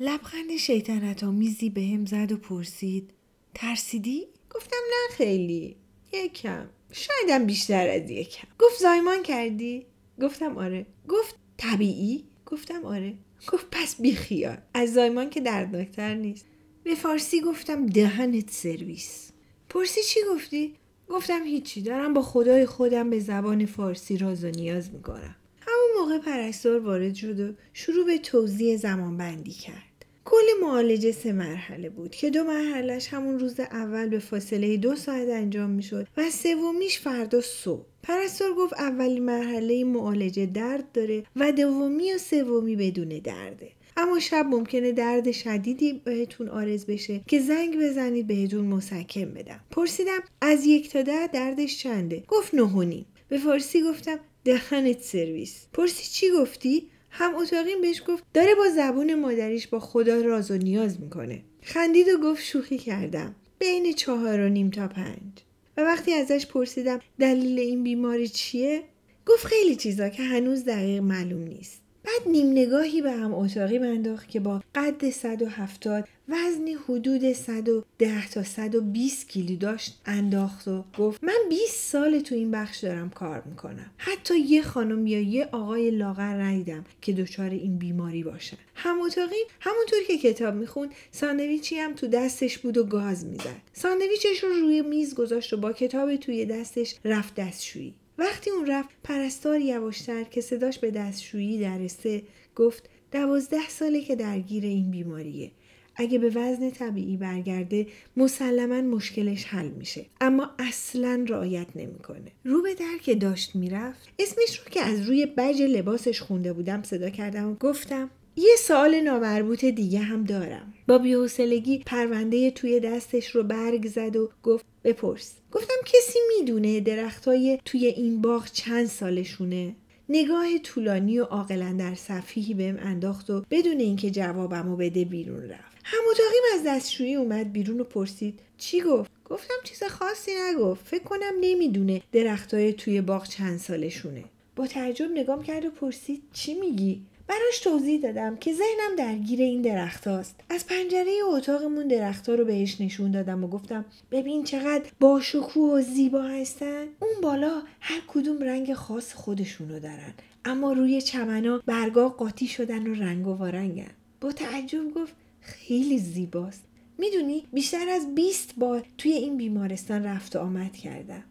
لبخند 0.00 0.56
شیطنت 0.56 1.24
آمیزی 1.24 1.70
به 1.70 1.80
هم 1.80 2.06
زد 2.06 2.32
و 2.32 2.36
پرسید 2.36 3.10
ترسیدی؟ 3.56 4.26
گفتم 4.50 4.76
نه 4.90 5.16
خیلی. 5.16 5.76
یکم. 6.12 6.68
شایدم 6.92 7.46
بیشتر 7.46 7.88
از 7.88 8.10
یکم. 8.10 8.48
گفت 8.58 8.80
زایمان 8.80 9.22
کردی؟ 9.22 9.86
گفتم 10.20 10.58
آره. 10.58 10.86
گفت 11.08 11.34
طبیعی؟ 11.56 12.24
گفتم 12.46 12.84
آره. 12.84 13.14
گفت 13.52 13.66
پس 13.70 14.00
بیخیال 14.00 14.56
از 14.74 14.92
زایمان 14.92 15.30
که 15.30 15.40
دردناکتر 15.40 16.14
نیست. 16.14 16.46
به 16.84 16.94
فارسی 16.94 17.40
گفتم 17.40 17.86
دهنت 17.86 18.50
سرویس. 18.50 19.30
پرسی 19.68 20.00
چی 20.02 20.20
گفتی؟ 20.30 20.74
گفتم 21.08 21.42
هیچی. 21.44 21.82
دارم 21.82 22.14
با 22.14 22.22
خدای 22.22 22.66
خودم 22.66 23.10
به 23.10 23.20
زبان 23.20 23.66
فارسی 23.66 24.18
راز 24.18 24.44
و 24.44 24.48
نیاز 24.48 24.92
می‌کنم. 24.92 25.36
همون 25.60 25.88
موقع 25.98 26.18
پرستار 26.18 26.78
وارد 26.78 27.14
شد 27.14 27.40
و 27.40 27.52
شروع 27.72 28.06
به 28.06 28.18
توضیح 28.18 28.76
زمان 28.76 29.16
بندی 29.16 29.52
کرد. 29.52 29.95
کل 30.26 30.46
معالجه 30.62 31.12
سه 31.12 31.32
مرحله 31.32 31.90
بود 31.90 32.10
که 32.10 32.30
دو 32.30 32.44
مرحلهش 32.44 33.08
همون 33.08 33.38
روز 33.38 33.60
اول 33.60 34.08
به 34.08 34.18
فاصله 34.18 34.76
دو 34.76 34.96
ساعت 34.96 35.28
انجام 35.28 35.70
می‌شد 35.70 36.06
و 36.16 36.30
سومیش 36.30 36.98
فردا 36.98 37.40
صبح. 37.40 37.84
پرستار 38.02 38.54
گفت 38.54 38.72
اولین 38.72 39.24
مرحله 39.24 39.84
معالجه 39.84 40.46
درد 40.46 40.92
داره 40.92 41.24
و 41.36 41.52
دومی 41.52 42.12
و 42.12 42.18
سومی 42.18 42.76
بدون 42.76 43.08
درده. 43.08 43.70
اما 43.96 44.20
شب 44.20 44.46
ممکنه 44.50 44.92
درد 44.92 45.32
شدیدی 45.32 45.92
بهتون 46.04 46.48
آرز 46.48 46.86
بشه 46.86 47.20
که 47.26 47.40
زنگ 47.40 47.76
بزنید 47.78 48.26
بهتون 48.26 48.64
مسکن 48.66 49.24
بدم. 49.24 49.60
پرسیدم 49.70 50.20
از 50.40 50.66
یک 50.66 50.92
تا 50.92 51.02
ده 51.02 51.26
دردش 51.26 51.78
چنده؟ 51.78 52.22
گفت 52.28 52.54
نه 52.54 53.04
به 53.28 53.38
فارسی 53.38 53.82
گفتم 53.82 54.18
دهنت 54.44 55.02
سرویس. 55.02 55.66
پرسی 55.72 56.12
چی 56.12 56.26
گفتی؟ 56.30 56.88
هم 57.18 57.34
اتاقیم 57.34 57.80
بهش 57.80 58.02
گفت 58.08 58.24
داره 58.34 58.54
با 58.54 58.68
زبون 58.76 59.14
مادریش 59.14 59.66
با 59.66 59.78
خدا 59.78 60.20
راز 60.20 60.50
و 60.50 60.56
نیاز 60.56 61.00
می‌کنه. 61.00 61.42
خندید 61.62 62.08
و 62.08 62.18
گفت 62.18 62.42
شوخی 62.42 62.78
کردم. 62.78 63.34
بین 63.58 63.92
چهار 63.92 64.40
و 64.40 64.48
نیم 64.48 64.70
تا 64.70 64.88
پنج. 64.88 65.32
و 65.76 65.80
وقتی 65.80 66.12
ازش 66.12 66.46
پرسیدم 66.46 67.00
دلیل 67.18 67.58
این 67.58 67.82
بیماری 67.82 68.28
چیه؟ 68.28 68.82
گفت 69.26 69.46
خیلی 69.46 69.76
چیزا 69.76 70.08
که 70.08 70.22
هنوز 70.22 70.64
دقیق 70.64 71.02
معلوم 71.02 71.40
نیست. 71.40 71.82
بعد 72.06 72.28
نیم 72.28 72.50
نگاهی 72.50 73.02
به 73.02 73.12
هم 73.12 73.34
اتاقی 73.34 73.78
انداخت 73.78 74.28
که 74.28 74.40
با 74.40 74.62
قد 74.74 75.10
170 75.10 76.08
وزنی 76.28 76.72
حدود 76.88 77.32
110 77.32 78.28
تا 78.28 78.42
120 78.42 79.28
کیلو 79.28 79.56
داشت 79.56 80.00
انداخت 80.06 80.68
و 80.68 80.84
گفت 80.98 81.24
من 81.24 81.38
20 81.48 81.90
سال 81.92 82.20
تو 82.20 82.34
این 82.34 82.50
بخش 82.50 82.78
دارم 82.78 83.10
کار 83.10 83.42
می‌کنم. 83.46 83.90
حتی 83.96 84.38
یه 84.38 84.62
خانم 84.62 85.06
یا 85.06 85.20
یه 85.20 85.48
آقای 85.52 85.90
لاغر 85.90 86.42
ندیدم 86.42 86.84
که 87.00 87.12
دچار 87.12 87.50
این 87.50 87.78
بیماری 87.78 88.22
باشن. 88.22 88.56
هم 88.74 89.00
اتاقی 89.00 89.36
همونطور 89.60 89.98
که 90.08 90.18
کتاب 90.18 90.54
می‌خوند 90.54 90.90
ساندویچی 91.10 91.76
هم 91.76 91.94
تو 91.94 92.06
دستش 92.06 92.58
بود 92.58 92.78
و 92.78 92.84
گاز 92.84 93.24
می‌زد. 93.24 93.56
ساندویچش 93.72 94.44
رو 94.44 94.48
روی 94.48 94.82
میز 94.82 95.14
گذاشت 95.14 95.52
و 95.52 95.56
با 95.56 95.72
کتاب 95.72 96.16
توی 96.16 96.44
دستش 96.44 96.94
رفت 97.04 97.34
دستشویی. 97.34 97.94
وقتی 98.18 98.50
اون 98.50 98.66
رفت 98.66 98.88
پرستار 99.04 99.60
یواشتر 99.60 100.24
که 100.24 100.40
صداش 100.40 100.78
به 100.78 100.90
دستشویی 100.90 101.60
درسته 101.60 102.22
گفت 102.56 102.90
دوازده 103.12 103.68
ساله 103.68 104.00
که 104.00 104.16
درگیر 104.16 104.64
این 104.64 104.90
بیماریه. 104.90 105.50
اگه 105.96 106.18
به 106.18 106.28
وزن 106.28 106.70
طبیعی 106.70 107.16
برگرده 107.16 107.86
مسلما 108.16 108.80
مشکلش 108.80 109.44
حل 109.44 109.68
میشه. 109.68 110.06
اما 110.20 110.50
اصلا 110.58 111.24
رعایت 111.28 111.66
نمی‌کنه. 111.74 112.32
رو 112.44 112.62
به 112.62 112.74
در 112.74 112.98
که 113.02 113.14
داشت 113.14 113.56
می‌رفت 113.56 114.08
اسمش 114.18 114.58
رو 114.58 114.64
که 114.70 114.80
از 114.80 115.08
روی 115.08 115.26
بج 115.26 115.62
لباسش 115.62 116.20
خونده 116.20 116.52
بودم 116.52 116.82
صدا 116.82 117.10
کردم 117.10 117.50
و 117.50 117.54
گفتم 117.54 118.10
یه 118.38 118.56
سال 118.58 119.00
نامربوط 119.00 119.64
دیگه 119.64 119.98
هم 119.98 120.24
دارم. 120.24 120.74
با 120.88 120.98
بیحوصلگی 120.98 121.82
پرونده 121.86 122.50
توی 122.50 122.80
دستش 122.80 123.30
رو 123.30 123.42
برگ 123.42 123.86
زد 123.86 124.16
و 124.16 124.30
گفت 124.42 124.64
بپرس. 124.84 125.34
گفتم 125.52 125.74
کسی 125.84 126.18
می‌دونه 126.38 126.80
درختای 126.80 127.58
توی 127.64 127.86
این 127.86 128.20
باغ 128.20 128.50
چند 128.52 128.86
سالشونه؟ 128.86 129.74
نگاه 130.08 130.58
طولانی 130.58 131.18
و 131.18 131.24
عاقلا 131.24 131.76
در 131.78 131.94
صفیحی 131.94 132.54
بهم 132.54 132.78
انداخت 132.80 133.30
و 133.30 133.44
بدون 133.50 133.80
اینکه 133.80 134.10
جوابمو 134.10 134.76
بده 134.76 135.04
بیرون 135.04 135.42
رفت. 135.42 135.76
هم 135.84 136.02
اتاقیم 136.10 136.42
از 136.54 136.62
دستشویی 136.66 137.14
اومد 137.14 137.52
بیرون 137.52 137.80
و 137.80 137.84
پرسید 137.84 138.40
چی 138.58 138.80
گفت؟ 138.80 139.10
گفتم 139.24 139.54
چیز 139.64 139.82
خاصی 139.82 140.30
نگفت. 140.50 140.86
فکر 140.86 141.04
کنم 141.04 141.32
نمی‌دونه 141.40 142.02
درختای 142.12 142.72
توی 142.72 143.00
باغ 143.00 143.28
چند 143.28 143.58
سالشونه. 143.58 144.24
با 144.56 144.66
تعجب 144.66 145.10
نگام 145.14 145.42
کرد 145.42 145.64
و 145.64 145.70
پرسید 145.70 146.22
چی 146.32 146.54
میگی؟ 146.54 147.00
براش 147.28 147.58
توضیح 147.62 148.00
دادم 148.00 148.36
که 148.36 148.52
ذهنم 148.52 148.96
درگیر 148.98 149.40
این 149.40 149.62
درخت 149.62 150.06
هاست. 150.06 150.40
از 150.50 150.66
پنجره 150.66 151.12
اتاقمون 151.24 151.88
درختها 151.88 152.34
رو 152.34 152.44
بهش 152.44 152.80
نشون 152.80 153.10
دادم 153.10 153.44
و 153.44 153.48
گفتم 153.48 153.84
ببین 154.10 154.44
چقدر 154.44 154.84
با 155.00 155.20
و 155.56 155.80
زیبا 155.80 156.22
هستن. 156.22 156.86
اون 157.00 157.20
بالا 157.22 157.62
هر 157.80 158.00
کدوم 158.06 158.42
رنگ 158.42 158.74
خاص 158.74 159.14
خودشونو 159.14 159.80
دارن. 159.80 160.14
اما 160.44 160.72
روی 160.72 161.02
چمنا 161.02 161.62
برگا 161.66 162.08
قاطی 162.08 162.46
شدن 162.46 162.86
و 162.86 162.94
رنگ 162.94 163.26
و 163.26 163.34
وارنگن. 163.34 163.90
با 164.20 164.32
تعجب 164.32 164.94
گفت 164.94 165.12
خیلی 165.40 165.98
زیباست. 165.98 166.62
می‌دونی 166.98 167.46
بیشتر 167.52 167.88
از 167.88 168.14
20 168.14 168.54
بار 168.56 168.84
توی 168.98 169.12
این 169.12 169.36
بیمارستان 169.36 170.04
رفت 170.04 170.36
و 170.36 170.38
آمد 170.38 170.76
کردم. 170.76 171.24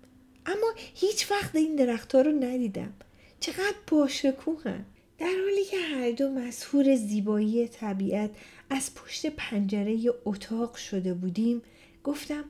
اما 0.46 0.74
هیچ 0.96 1.32
وقت 1.32 1.56
این 1.56 1.76
درختها 1.76 2.22
رو 2.22 2.32
ندیدم. 2.32 2.94
چقدر 3.40 3.76
باشکوهن. 3.92 4.86
در 5.18 5.34
حالی 5.46 5.66
که 5.72 5.78
هر 5.78 6.12
دو 6.12 6.30
مسهور 6.30 6.96
زیبایی 6.96 7.68
طبیعت 7.68 8.30
از 8.70 8.96
پشت 8.96 9.26
پنجره 9.26 10.00
اتاق 10.26 10.76
شده 10.76 11.14
بودیم 11.14 11.62
گفتم 12.04 12.44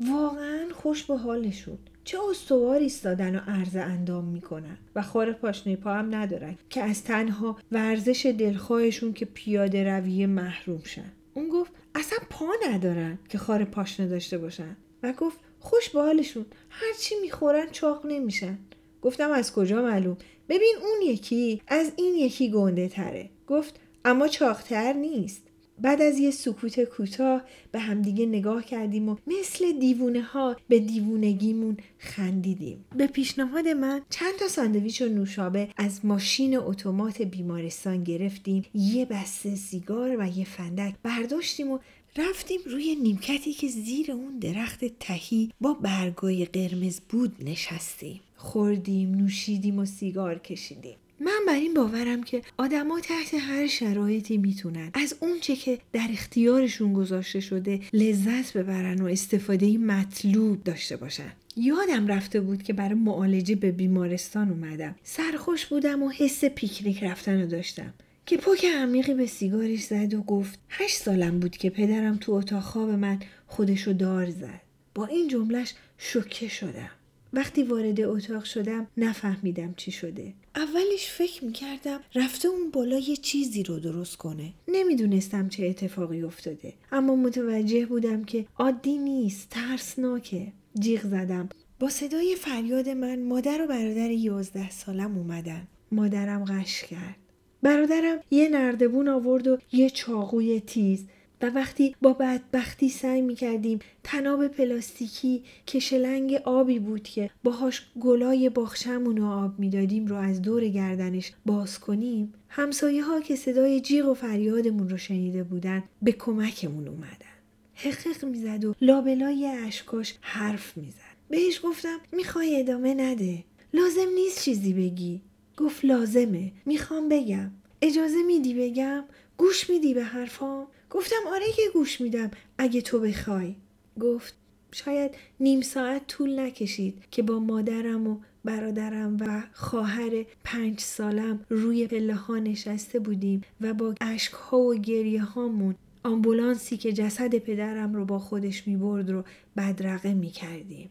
واقعا 0.00 0.66
خوش 0.74 1.04
به 1.04 1.16
حالشون. 1.16 1.78
چه 2.04 2.18
استوار 2.30 2.76
ایستادن 2.76 3.36
و 3.36 3.38
عرض 3.38 3.76
اندام 3.76 4.24
می‌کنن. 4.24 4.78
و 4.94 5.02
خور 5.02 5.32
پاشنه 5.32 5.76
پا 5.76 5.94
هم 5.94 6.14
ندارن 6.14 6.54
که 6.70 6.82
از 6.82 7.04
تنها 7.04 7.58
ورزش 7.72 8.26
دلخواهشون 8.38 9.12
که 9.12 9.24
پیاده 9.24 9.84
روی 9.84 10.26
محروم 10.26 10.82
شن. 10.84 11.12
اون 11.34 11.48
گفت 11.48 11.72
اصلا 11.94 12.18
پا 12.30 12.46
ندارن 12.68 13.18
که 13.28 13.38
خار 13.38 13.64
پاشنه 13.64 14.06
داشته 14.06 14.38
باشن. 14.38 14.76
و 15.02 15.12
گفت 15.12 15.38
خوش 15.60 15.88
به 15.88 16.00
حالشون. 16.00 16.46
هرچی 16.70 17.14
می‌خورن 17.22 17.70
چاق 17.70 18.06
نمیشن. 18.06 18.58
گفتم 19.02 19.30
از 19.30 19.52
کجا 19.52 19.82
معلوم؟ 19.82 20.16
ببین 20.48 20.74
اون 20.82 21.02
یکی 21.02 21.62
از 21.68 21.92
این 21.96 22.14
یکی 22.14 22.50
گنده 22.50 22.88
تره. 22.88 23.30
گفت 23.46 23.80
اما 24.04 24.28
چاقتر 24.28 24.92
نیست. 24.92 25.42
بعد 25.80 26.02
از 26.02 26.18
یه 26.18 26.30
سکوت 26.30 26.84
کوتاه 26.84 27.42
به 27.72 27.78
همدیگه 27.78 28.26
نگاه 28.26 28.64
کردیم 28.64 29.08
و 29.08 29.16
مثل 29.26 29.72
دیوونه 29.72 30.22
ها 30.22 30.56
به 30.68 30.78
دیوونگیمون 30.78 31.76
خندیدیم. 31.98 32.84
به 32.96 33.06
پیشنهاد 33.06 33.68
من 33.68 34.02
چند 34.10 34.36
تا 34.38 34.48
ساندویچ 34.48 35.02
و 35.02 35.08
نوشابه 35.08 35.68
از 35.76 36.04
ماشین 36.04 36.56
اتومات 36.56 37.22
بیمارستان 37.22 38.04
گرفتیم. 38.04 38.64
یه 38.74 39.04
بسته 39.04 39.56
سیگار 39.56 40.16
و 40.18 40.38
یه 40.38 40.44
فندک 40.44 40.94
برداشتیم 41.02 41.70
و 41.70 41.78
رفتیم 42.16 42.60
روی 42.66 42.94
نیمکتی 42.94 43.52
که 43.52 43.68
زیر 43.68 44.12
اون 44.12 44.38
درخت 44.38 44.84
تهی 44.84 45.50
با 45.60 45.74
برگای 45.74 46.44
قرمز 46.44 47.00
بود 47.00 47.36
نشستیم. 47.40 48.20
خوردیم 48.40 49.14
نوشیدیم 49.14 49.78
و 49.78 49.84
سیگار 49.84 50.38
کشیدیم. 50.38 50.96
من 51.20 51.40
بر 51.46 51.54
این 51.54 51.74
باورم 51.74 52.22
که 52.22 52.42
آدما 52.58 53.00
تحت 53.00 53.34
هر 53.34 53.66
شرایطی 53.66 54.38
می‌تونن 54.38 54.90
از 54.94 55.14
اونچه 55.20 55.56
که 55.56 55.78
در 55.92 56.08
اختیارشون 56.10 56.92
گذاشته 56.92 57.40
شده 57.40 57.80
لذت 57.92 58.56
ببرن 58.56 59.00
و 59.02 59.06
استفاده 59.06 59.78
مطلوب 59.78 60.64
داشته 60.64 60.96
باشن. 60.96 61.32
یادم 61.56 62.06
رفته 62.06 62.40
بود 62.40 62.62
که 62.62 62.72
برای 62.72 62.94
معالجه 62.94 63.54
به 63.54 63.72
بیمارستان 63.72 64.50
اومدم. 64.50 64.94
سرخوش 65.02 65.66
بودم 65.66 66.02
و 66.02 66.10
حس 66.10 66.44
پیکنیک 66.44 67.04
رفتن 67.04 67.40
رو 67.40 67.46
داشتم. 67.46 67.94
که 68.26 68.36
پک 68.36 68.64
عمیقی 68.64 69.14
به 69.14 69.26
سیگارش 69.26 69.82
زد 69.82 70.14
و 70.14 70.22
گفت 70.22 70.58
هشت 70.68 70.96
سالم 70.96 71.40
بود 71.40 71.56
که 71.56 71.70
پدرم 71.70 72.16
تو 72.16 72.32
اتاق 72.32 72.62
خواب 72.62 72.90
من 72.90 73.18
خودشو 73.46 73.92
دار 73.92 74.30
زد. 74.30 74.60
با 74.94 75.06
این 75.06 75.28
جملش 75.28 75.74
شوکه 75.98 76.48
شدم. 76.48 76.90
وقتی 77.32 77.62
وارد 77.62 78.00
اتاق 78.00 78.44
شدم 78.44 78.86
نفهمیدم 78.96 79.74
چی 79.76 79.90
شده. 79.90 80.34
اولش 80.56 81.10
فکر 81.10 81.44
می‌کردم 81.44 82.00
رفته 82.14 82.48
اون 82.48 82.70
بالا 82.70 82.98
یه 82.98 83.16
چیزی 83.16 83.62
رو 83.62 83.78
درست 83.78 84.16
کنه. 84.16 84.52
نمی‌دونستم 84.68 85.48
چه 85.48 85.66
اتفاقی 85.66 86.22
افتاده. 86.22 86.72
اما 86.92 87.16
متوجه 87.16 87.86
بودم 87.86 88.24
که 88.24 88.46
عادی 88.58 88.98
نیست 88.98 89.48
ترسناکه. 89.50 90.52
جیغ 90.80 91.02
زدم. 91.06 91.48
با 91.80 91.88
صدای 91.88 92.36
فریاد 92.36 92.88
من 92.88 93.22
مادر 93.22 93.62
و 93.62 93.66
برادر 93.66 94.10
یازده 94.10 94.70
سالم 94.70 95.18
اومدن. 95.18 95.66
مادرم 95.92 96.44
غش 96.44 96.82
کرد. 96.82 97.16
برادرم 97.62 98.18
یه 98.30 98.48
نردبون 98.48 99.08
آورد 99.08 99.48
و 99.48 99.58
یه 99.72 99.90
چاقوی 99.90 100.60
تیز 100.60 101.06
و 101.42 101.46
وقتی 101.46 101.96
با 102.02 102.12
بدبختی 102.12 102.88
سعی 102.88 103.20
می 103.20 103.34
کردیم 103.34 103.78
تناب 104.04 104.48
پلاستیکی 104.48 105.42
که 105.66 105.78
شلنگ 105.78 106.34
آبی 106.34 106.78
بود 106.78 107.02
که 107.02 107.30
باهاش 107.44 107.86
گلای 108.00 108.48
باخشمون 108.48 109.16
رو 109.16 109.26
آب 109.26 109.58
می‌دادیم 109.58 110.06
رو 110.06 110.16
از 110.16 110.42
دور 110.42 110.68
گردنش 110.68 111.32
باز 111.46 111.78
کنیم 111.78 112.34
همسایه 112.48 113.04
ها 113.04 113.20
که 113.20 113.36
صدای 113.36 113.80
جیغ 113.80 114.08
و 114.08 114.14
فریادمون 114.14 114.88
رو 114.88 114.96
شنیده 114.96 115.44
بودن 115.44 115.84
به 116.02 116.12
کمکمون 116.12 116.88
اومدن. 116.88 117.30
حقیق 117.74 118.24
می‌زد 118.24 118.64
و 118.64 118.74
لابلای 118.80 119.46
اشکاش 119.46 120.14
حرف 120.20 120.76
می‌زد. 120.76 121.16
بهش 121.30 121.60
گفتم 121.64 121.98
می‌خوای 122.12 122.60
ادامه 122.60 122.94
نده. 122.94 123.44
لازم 123.74 124.08
نیست 124.14 124.42
چیزی 124.44 124.72
بگی. 124.72 125.20
گفت 125.56 125.84
لازمه. 125.84 126.52
می‌خوام 126.66 127.08
بگم. 127.08 127.50
اجازه 127.82 128.22
میدی 128.26 128.54
بگم؟ 128.54 129.04
گوش 129.36 129.70
میدی 129.70 129.94
به 129.94 130.04
حرفام؟ 130.04 130.66
گفتم 130.90 131.26
آره 131.32 131.52
که 131.56 131.62
گوش 131.72 132.00
میدم 132.00 132.30
اگه 132.58 132.80
تو 132.80 133.00
بخوای 133.00 133.54
گفت 134.00 134.34
شاید 134.72 135.10
نیم 135.40 135.60
ساعت 135.60 136.06
طول 136.06 136.40
نکشید 136.40 137.04
که 137.10 137.22
با 137.22 137.38
مادرم 137.38 138.06
و 138.06 138.18
برادرم 138.44 139.16
و 139.20 139.42
خواهر 139.52 140.24
پنج 140.44 140.80
سالم 140.80 141.40
روی 141.48 141.86
پله 141.86 142.14
ها 142.14 142.38
نشسته 142.38 142.98
بودیم 142.98 143.40
و 143.60 143.74
با 143.74 143.94
اشک 144.00 144.32
ها 144.32 144.58
و 144.58 144.74
گریه 144.74 145.22
هامون 145.22 145.74
آمبولانسی 146.04 146.76
که 146.76 146.92
جسد 146.92 147.34
پدرم 147.38 147.94
رو 147.94 148.04
با 148.04 148.18
خودش 148.18 148.68
می 148.68 148.76
برد 148.76 149.10
رو 149.10 149.24
بدرقه 149.56 150.14
می 150.14 150.30
کردیم. 150.30 150.90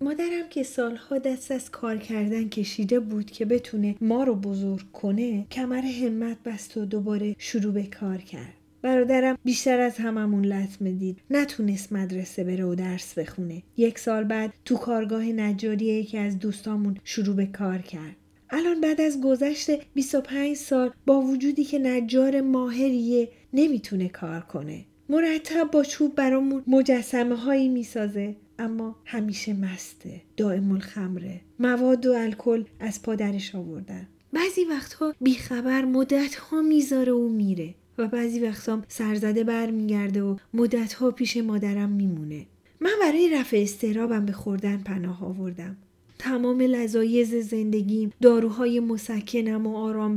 مادرم 0.00 0.48
که 0.50 0.62
سالها 0.62 1.18
دست 1.18 1.50
از 1.50 1.70
کار 1.70 1.96
کردن 1.96 2.48
کشیده 2.48 3.00
بود 3.00 3.30
که 3.30 3.44
بتونه 3.44 3.96
ما 4.00 4.24
رو 4.24 4.34
بزرگ 4.34 4.92
کنه 4.92 5.46
کمر 5.50 5.80
همت 5.80 6.42
بست 6.44 6.76
و 6.76 6.84
دوباره 6.84 7.36
شروع 7.38 7.72
به 7.72 7.82
کار 7.82 8.18
کرد. 8.18 8.63
برادرم 8.84 9.38
بیشتر 9.44 9.80
از 9.80 9.96
هممون 9.96 10.44
لطمه 10.44 10.92
دید. 10.92 11.18
نتونست 11.30 11.92
مدرسه 11.92 12.44
بره 12.44 12.64
و 12.64 12.74
درس 12.74 13.18
بخونه. 13.18 13.62
یک 13.76 13.98
سال 13.98 14.24
بعد 14.24 14.54
تو 14.64 14.76
کارگاه 14.76 15.24
نجاری 15.24 15.84
یکی 15.84 16.18
از 16.18 16.38
دوستامون 16.38 16.96
شروع 17.04 17.36
به 17.36 17.46
کار 17.46 17.78
کرد. 17.78 18.16
الان 18.50 18.80
بعد 18.80 19.00
از 19.00 19.20
گذشت 19.20 19.70
25 19.94 20.56
سال 20.56 20.90
با 21.06 21.20
وجودی 21.20 21.64
که 21.64 21.78
نجار 21.78 22.40
ماهریه 22.40 23.28
نمی‌تونه 23.52 24.08
کار 24.08 24.40
کنه. 24.40 24.84
مرتب 25.08 25.70
با 25.72 25.82
چوب 25.82 26.14
برامون 26.14 26.62
مجسمه 26.66 27.36
هایی 27.36 27.68
می‌سازه 27.68 28.36
اما 28.58 28.96
همیشه 29.04 29.52
مسته 29.52 30.20
دائم 30.36 30.72
الخمره. 30.72 31.40
مواد 31.58 32.06
و 32.06 32.12
الکل 32.12 32.64
از 32.80 33.02
پادرش 33.02 33.54
آوردن. 33.54 34.08
بعضی 34.32 34.64
وقتها 34.64 35.14
بیخبر 35.20 35.84
مدت 35.84 36.34
ها 36.34 36.62
می‌ذاره 36.62 37.12
و 37.12 37.28
میره. 37.28 37.74
و 37.98 38.08
بعضی 38.08 38.40
وقتام 38.40 38.82
سرزده 38.88 39.44
برمیگرده 39.44 40.22
و 40.22 40.36
مدتها 40.54 41.10
پیش 41.10 41.36
مادرم 41.36 41.90
میمونه. 41.90 42.46
من 42.80 42.94
برای 43.00 43.30
رفع 43.34 43.56
استرابم 43.56 44.26
به 44.26 44.32
خوردن 44.32 44.76
پناه 44.76 45.24
آوردم. 45.24 45.76
تمام 46.18 46.60
لذایز 46.60 47.34
زندگیم 47.34 48.12
داروهای 48.22 48.80
مسکنم 48.80 49.66
و 49.66 49.76
آرام 49.76 50.16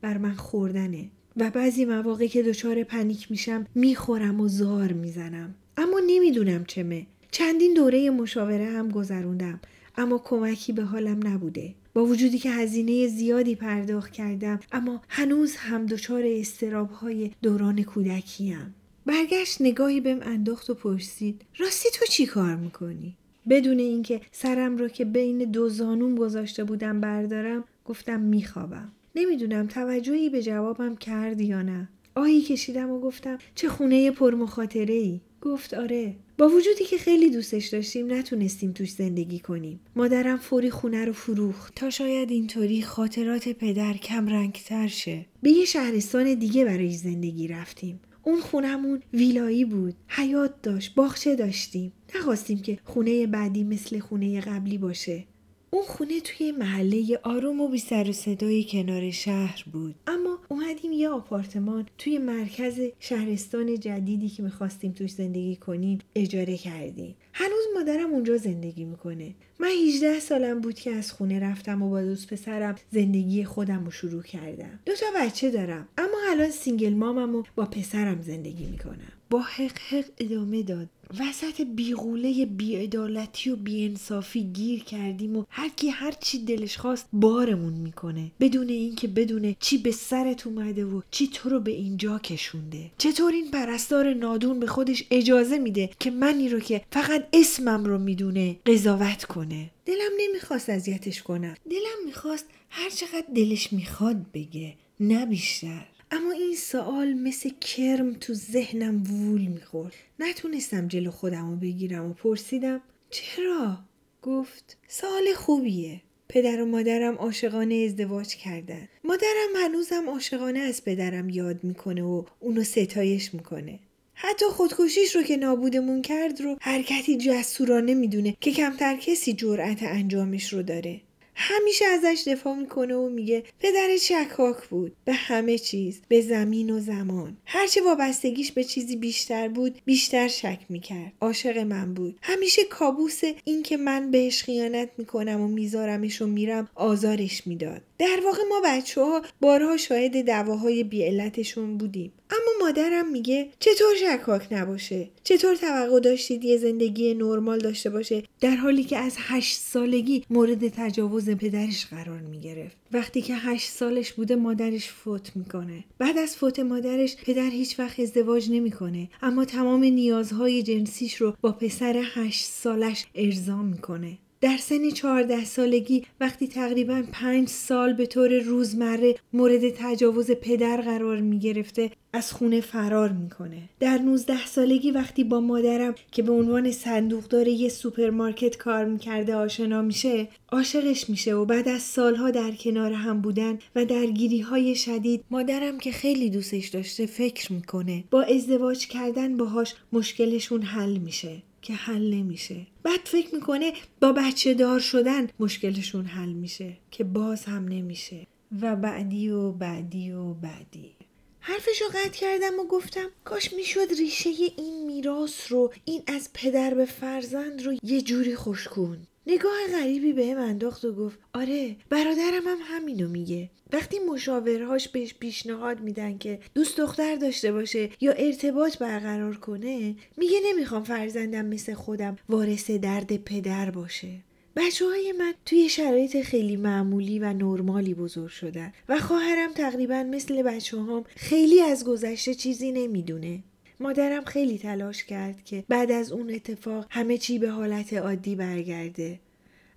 بر 0.00 0.18
من 0.18 0.34
خوردنه 0.34 1.08
و 1.36 1.50
بعضی 1.50 1.84
مواقع 1.84 2.26
که 2.26 2.42
دچار 2.42 2.82
پنیک 2.82 3.30
میشم 3.30 3.66
می‌خورم 3.74 4.40
و 4.40 4.48
زار 4.48 4.92
می‌زنم. 4.92 5.54
اما 5.76 6.00
نمی‌دونم 6.06 6.64
چمه. 6.64 7.06
چندین 7.30 7.74
دوره 7.74 8.10
مشاوره 8.10 8.66
هم 8.66 8.88
گذروندم 8.88 9.60
اما 9.96 10.18
کمکی 10.18 10.72
به 10.72 10.82
حالم 10.82 11.26
نبوده. 11.26 11.74
با 11.98 12.04
وجودی 12.04 12.38
که 12.38 12.50
هزینه 12.50 13.06
زیادی 13.06 13.54
پرداخت 13.54 14.12
کردم 14.12 14.60
اما 14.72 15.02
هنوز 15.08 15.56
هم 15.56 15.86
دچار 15.86 16.22
استراب 16.26 16.90
های 16.90 17.30
دوران 17.42 17.82
کودکیم 17.82 18.74
برگشت 19.06 19.60
نگاهی 19.60 20.00
بهم 20.00 20.18
انداخت 20.22 20.70
و 20.70 20.74
پرسید 20.74 21.42
راستی 21.58 21.88
تو 21.94 22.04
چی 22.06 22.26
کار 22.26 22.56
می‌کنی؟ 22.56 23.16
بدون 23.48 23.78
اینکه 23.78 24.20
سرم 24.32 24.76
رو 24.76 24.88
که 24.88 25.04
بین 25.04 25.38
دو 25.38 25.68
زانوم 25.68 26.14
گذاشته 26.14 26.64
بودم 26.64 27.00
بردارم 27.00 27.64
گفتم 27.84 28.20
میخوابم. 28.20 28.92
نمی‌دونم 29.14 29.66
توجهی 29.66 30.30
به 30.30 30.42
جوابم 30.42 30.96
کرد 30.96 31.40
یا 31.40 31.62
نه. 31.62 31.88
آهی 32.14 32.42
کشیدم 32.42 32.90
و 32.90 33.00
گفتم 33.00 33.38
چه 33.54 33.68
خونه 33.68 34.10
پرمخاطره 34.10 34.94
ای 34.94 35.20
گفت 35.42 35.74
آره. 35.74 36.14
با 36.38 36.48
وجودی 36.48 36.84
که 36.84 36.98
خیلی 36.98 37.30
دوستش 37.30 37.66
داشتیم 37.66 38.12
نتونستیم 38.12 38.72
توش 38.72 38.90
زندگی 38.90 39.38
کنیم. 39.38 39.80
مادرم 39.96 40.36
فوری 40.36 40.70
خونه 40.70 41.04
رو 41.04 41.12
فروخت. 41.12 41.74
تا 41.74 41.90
شاید 41.90 42.30
اینطوری 42.30 42.82
خاطرات 42.82 43.48
پدر 43.48 43.92
کم 43.92 44.28
رنگتر 44.28 44.86
شه. 44.86 45.26
به 45.42 45.50
یه 45.50 45.64
شهرستان 45.64 46.34
دیگه 46.34 46.64
برای 46.64 46.92
زندگی 46.92 47.48
رفتیم. 47.48 48.00
اون 48.22 48.40
خونمون 48.40 49.02
ویلایی 49.12 49.64
بود. 49.64 49.94
حیاط 50.08 50.62
داشت 50.62 50.94
باغچه 50.94 51.36
داشتیم. 51.36 51.92
نخواستیم 52.16 52.58
که 52.58 52.78
خونه 52.84 53.26
بعدی 53.26 53.64
مثل 53.64 53.98
خونه 53.98 54.40
قبلی 54.40 54.78
باشه. 54.78 55.24
اون 55.70 55.82
خونه 55.82 56.20
توی 56.20 56.52
محله 56.52 57.20
آروم 57.22 57.60
و 57.60 57.68
بی 57.68 57.78
سر 57.78 58.10
و 58.10 58.12
صدای 58.12 58.64
کنار 58.64 59.10
شهر 59.10 59.64
بود. 59.72 59.94
اما 60.06 60.38
اومدیم 60.48 60.92
یه 60.92 61.08
آپارتمان 61.08 61.86
توی 61.98 62.18
مرکز 62.18 62.80
شهرستان 63.00 63.80
جدیدی 63.80 64.28
که 64.28 64.42
می‌خواستیم 64.42 64.92
توش 64.92 65.10
زندگی 65.10 65.56
کنیم 65.56 65.98
اجاره 66.14 66.56
کردیم. 66.56 67.14
هنوز 67.32 67.64
مادرم 67.74 68.10
اونجا 68.10 68.36
زندگی 68.36 68.84
می‌کنه. 68.84 69.34
من 69.60 69.68
18 69.88 70.20
سالم 70.20 70.60
بود 70.60 70.74
که 70.74 70.90
از 70.90 71.12
خونه 71.12 71.40
رفتم 71.40 71.82
و 71.82 71.90
با 71.90 72.02
دوست 72.02 72.32
پسرم 72.32 72.76
زندگی 72.90 73.44
خودم 73.44 73.84
رو 73.84 73.90
شروع 73.90 74.22
کردم. 74.22 74.78
دو 74.86 74.92
تا 74.94 75.06
بچه 75.16 75.50
دارم 75.50 75.88
اما 75.98 76.18
الان 76.30 76.50
single 76.50 76.94
mom 76.94 77.26
م 77.26 77.36
و 77.36 77.42
با 77.56 77.64
پسرم 77.64 78.22
زندگی 78.22 78.66
می‌کنم. 78.66 79.12
با 79.30 79.40
هق 79.40 79.78
هق 79.78 80.04
ادامه 80.18 80.62
داد. 80.62 80.88
وسط 81.20 81.60
بیغوله 81.60 82.46
بیعدالتی 82.46 83.50
و 83.50 83.56
بیانصافی 83.56 84.44
گیر 84.44 84.84
کردیم 84.84 85.36
و 85.36 85.44
هر 85.50 85.68
کی 85.68 85.88
هر 85.88 86.12
چی 86.20 86.38
دلش 86.44 86.76
خواست 86.76 87.08
بارمون 87.12 87.72
می‌کنه. 87.72 88.30
بدون 88.40 88.68
اینکه 88.68 89.08
بدونه 89.08 89.56
چی 89.60 89.78
به 89.78 89.90
سرت 89.90 90.46
اومده 90.46 90.84
و 90.84 91.00
چی 91.10 91.28
تو 91.28 91.48
رو 91.48 91.60
به 91.60 91.70
اینجا 91.70 92.18
کشونده. 92.18 92.90
چطور 92.98 93.32
این 93.32 93.50
پرستار 93.50 94.14
نادون 94.14 94.60
به 94.60 94.66
خودش 94.66 95.04
اجازه 95.10 95.58
میده 95.58 95.90
که 96.00 96.10
منی 96.10 96.48
رو 96.48 96.60
که 96.60 96.82
فقط 96.92 97.28
اسمم 97.32 97.84
رو 97.84 97.98
می‌دونه 97.98 98.56
قضاوت 98.66 99.24
کنه؟ 99.24 99.70
دلم 99.86 100.12
نمی‌خواست 100.20 100.70
اذیتش 100.70 101.22
کنم. 101.22 101.54
دلم 101.70 102.04
می‌خواست 102.06 102.46
هر 102.70 102.90
چقدر 102.90 103.26
دلش 103.34 103.72
می‌خواد 103.72 104.16
بگه 104.34 104.74
نه 105.00 105.26
بیشتر. 105.26 105.86
اما 106.10 106.32
این 106.32 106.56
سوال 106.56 107.14
مثل 107.14 107.50
کرم 107.60 108.12
تو 108.12 108.34
ذهنم 108.34 109.02
وول 109.02 109.40
می‌خورد. 109.40 109.94
نتونستم 110.18 110.88
جلو 110.88 111.10
خودم 111.10 111.50
رو 111.50 111.56
بگیرم 111.56 112.10
و 112.10 112.12
پرسیدم 112.12 112.80
چرا؟ 113.10 113.78
گفت 114.22 114.76
سوال 114.88 115.34
خوبیه. 115.36 116.00
پدر 116.28 116.62
و 116.62 116.66
مادرم 116.66 117.14
عاشقانه 117.14 117.74
ازدواج 117.74 118.34
کردن. 118.36 118.88
مادرم 119.04 119.56
هنوزم 119.56 120.08
عاشقانه 120.08 120.58
از 120.58 120.84
پدرم 120.84 121.28
یاد 121.28 121.64
می‌کنه 121.64 122.02
و 122.02 122.24
اونو 122.40 122.64
ستایش 122.64 123.34
می‌کنه. 123.34 123.78
حتی 124.14 124.44
خودکشیش 124.46 125.16
رو 125.16 125.22
که 125.22 125.36
نابودمون 125.36 126.02
کرد 126.02 126.40
رو 126.40 126.56
حرکتی 126.60 127.16
جسورانه 127.16 127.94
می‌دونه 127.94 128.36
که 128.40 128.52
کمتر 128.52 128.96
کسی 128.96 129.32
جرأت 129.32 129.82
انجامش 129.82 130.52
رو 130.52 130.62
داره. 130.62 131.00
همیشه 131.40 131.84
ازش 131.84 132.22
دفاع 132.26 132.54
می‌کنه 132.54 132.94
و 132.94 133.08
میگه 133.08 133.44
پدر 133.60 133.96
شکاک 134.00 134.68
بود 134.68 134.96
به 135.04 135.12
همه 135.12 135.58
چیز 135.58 136.00
به 136.08 136.20
زمین 136.20 136.70
و 136.70 136.80
زمان. 136.80 137.36
هرچه 137.46 137.82
وابستگیش 137.82 138.52
به 138.52 138.64
چیزی 138.64 138.96
بیشتر 138.96 139.48
بود 139.48 139.80
بیشتر 139.84 140.28
شک 140.28 140.58
می‌کرد. 140.68 141.12
عاشق 141.20 141.58
من 141.58 141.94
بود. 141.94 142.18
همیشه 142.22 142.64
کابوس 142.64 143.20
این 143.44 143.62
که 143.62 143.76
من 143.76 144.10
بهش 144.10 144.42
خیانت 144.42 144.88
می‌کنم 144.98 145.40
و 145.40 145.48
میذارمش 145.48 146.22
و 146.22 146.26
میرم 146.26 146.68
آزارش 146.74 147.46
می‌داد. 147.46 147.82
در 147.98 148.20
واقع 148.24 148.42
ما 148.48 148.60
بچه 148.64 149.00
ها 149.00 149.22
بارها 149.40 149.76
شاهد 149.76 150.24
دعواهای 150.24 150.84
بیعلتشون 150.84 151.78
بودیم. 151.78 152.12
اما 152.30 152.66
مادرم 152.66 153.12
میگه 153.12 153.48
چطور 153.58 153.94
شکاک 154.00 154.48
نباشه؟ 154.50 155.08
چطور 155.24 155.56
توقع 155.56 156.00
داشتید 156.00 156.44
یه 156.44 156.56
زندگی 156.56 157.14
نرمال 157.14 157.58
داشته 157.58 157.90
باشه 157.90 158.22
در 158.40 158.56
حالی 158.56 158.84
که 158.84 158.96
از 158.96 159.14
هشت 159.18 159.58
سالگی 159.58 160.24
مورد 160.30 160.68
تجاوز 160.68 161.30
پدرش 161.30 161.86
قرار 161.86 162.18
می‌گرفت؟ 162.18 162.76
وقتی 162.92 163.22
که 163.22 163.34
هشت 163.34 163.70
سالش 163.70 164.12
بوده 164.12 164.36
مادرش 164.36 164.88
فوت 164.88 165.36
می‌کنه. 165.36 165.84
بعد 165.98 166.18
از 166.18 166.36
فوت 166.36 166.58
مادرش 166.60 167.16
پدر 167.16 167.50
هیچ 167.50 167.78
وقت 167.78 168.00
ازدواج 168.00 168.50
نمی‌کنه. 168.50 169.08
اما 169.22 169.44
تمام 169.44 169.84
نیازهای 169.84 170.62
جنسیش 170.62 171.16
رو 171.16 171.34
با 171.40 171.52
پسر 171.52 172.02
هشت 172.14 172.44
سالش 172.44 173.06
ارضا 173.14 173.62
می‌کنه. 173.62 174.18
در 174.40 174.56
سن 174.56 174.90
چهارده 174.90 175.44
سالگی 175.44 176.04
وقتی 176.20 176.48
تقریبا 176.48 177.02
پنج 177.12 177.48
سال 177.48 177.92
به 177.92 178.06
طور 178.06 178.38
روزمره 178.38 179.14
مورد 179.32 179.70
تجاوز 179.70 180.30
پدر 180.30 180.80
قرار 180.80 181.20
می 181.20 181.38
گرفته 181.38 181.90
از 182.12 182.32
خونه 182.32 182.60
فرار 182.60 183.08
می‌کنه 183.08 183.62
در 183.80 183.98
19 183.98 184.46
سالگی 184.46 184.90
وقتی 184.90 185.24
با 185.24 185.40
مادرم 185.40 185.94
که 186.12 186.22
به 186.22 186.32
عنوان 186.32 186.70
صندوقدار 186.70 187.48
یه 187.48 187.68
سوپرمارکت 187.68 188.56
کار 188.56 188.84
می‌کرده 188.84 189.34
آشنا 189.34 189.82
میشه 189.82 190.28
عاشقش 190.52 191.10
میشه 191.10 191.34
و 191.34 191.44
بعد 191.44 191.68
از 191.68 191.82
سالها 191.82 192.30
در 192.30 192.50
کنار 192.50 192.92
هم 192.92 193.20
بودن 193.20 193.58
و 193.74 193.84
درگیری 193.84 194.40
های 194.40 194.74
شدید 194.74 195.24
مادرم 195.30 195.78
که 195.78 195.92
خیلی 195.92 196.30
دوستش 196.30 196.68
داشته 196.68 197.06
فکر 197.06 197.52
می‌کنه. 197.52 198.04
با 198.10 198.22
ازدواج 198.22 198.86
کردن 198.86 199.36
باهاش 199.36 199.74
مشکلشون 199.92 200.62
حل 200.62 200.96
میشه. 200.96 201.42
که 201.68 201.74
حل 201.74 202.14
نمیشه. 202.14 202.66
بعد 202.82 203.00
فکر 203.04 203.34
می‌کنه 203.34 203.72
با 204.00 204.12
بچه 204.12 204.54
دار 204.54 204.80
شدن 204.80 205.28
مشکلشون 205.40 206.04
حل 206.04 206.32
میشه 206.32 206.76
که 206.90 207.04
باز 207.04 207.44
هم 207.44 207.68
نمیشه. 207.68 208.26
و 208.60 208.76
بعدی 208.76 209.30
و 209.30 209.52
بعدی 209.52 210.12
و 210.12 210.34
بعدی. 210.34 210.94
حرفشو 211.40 211.84
قطع 211.94 212.20
کردم 212.20 212.60
و 212.60 212.64
گفتم 212.64 213.10
کاش 213.24 213.52
می‌شد 213.52 213.88
ریشه 213.98 214.30
این 214.56 214.86
میراث 214.86 215.52
رو 215.52 215.72
این 215.84 216.02
از 216.06 216.30
پدر 216.34 216.74
به 216.74 216.84
فرزند 216.84 217.62
رو 217.62 217.74
یه 217.82 218.00
جوری 218.02 218.34
خوشکون 218.34 218.98
نگاه 219.28 219.52
غریبی 219.72 220.12
به 220.12 220.26
هم 220.26 220.38
انداخت 220.38 220.84
و 220.84 220.92
گفت 220.92 221.18
آره 221.34 221.76
برادرم 221.90 222.46
هم 222.46 222.58
همینو 222.62 223.08
میگه 223.08 223.50
وقتی 223.72 223.98
مشاورهاش 223.98 224.88
بهش 224.88 225.14
پیشنهاد 225.14 225.80
میدن 225.80 226.18
که 226.18 226.38
دوست 226.54 226.76
دختر 226.76 227.16
داشته 227.16 227.52
باشه 227.52 227.90
یا 228.00 228.12
ارتباط 228.12 228.78
برقرار 228.78 229.36
کنه 229.36 229.96
میگه 230.16 230.38
نمی‌خوام 230.44 230.84
فرزندم 230.84 231.46
مثل 231.46 231.74
خودم 231.74 232.16
وارث 232.28 232.70
درد 232.70 233.16
پدر 233.16 233.70
باشه 233.70 234.08
بچه 234.56 234.84
های 234.84 235.12
من 235.12 235.34
توی 235.46 235.68
شرایط 235.68 236.22
خیلی 236.22 236.56
معمولی 236.56 237.18
و 237.18 237.32
نرمالی 237.32 237.94
بزرگ 237.94 238.28
شدن 238.28 238.72
و 238.88 238.98
خواهرم 238.98 239.52
تقریبا 239.52 240.02
مثل 240.02 240.42
بچه 240.42 240.78
هم 240.78 241.04
خیلی 241.16 241.60
از 241.60 241.84
گذشته 241.84 242.34
چیزی 242.34 242.72
نمی‌دونه. 242.72 243.42
مادرم 243.80 244.24
خیلی 244.24 244.58
تلاش 244.58 245.04
کرد 245.04 245.44
که 245.44 245.64
بعد 245.68 245.90
از 245.90 246.12
اون 246.12 246.30
اتفاق 246.30 246.86
همه 246.90 247.18
چی 247.18 247.38
به 247.38 247.50
حالت 247.50 247.92
عادی 247.92 248.36
برگرده. 248.36 249.20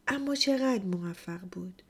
اما 0.07 0.35
چقدر 0.35 0.83
موفق 0.83 1.39
بود. 1.51 1.81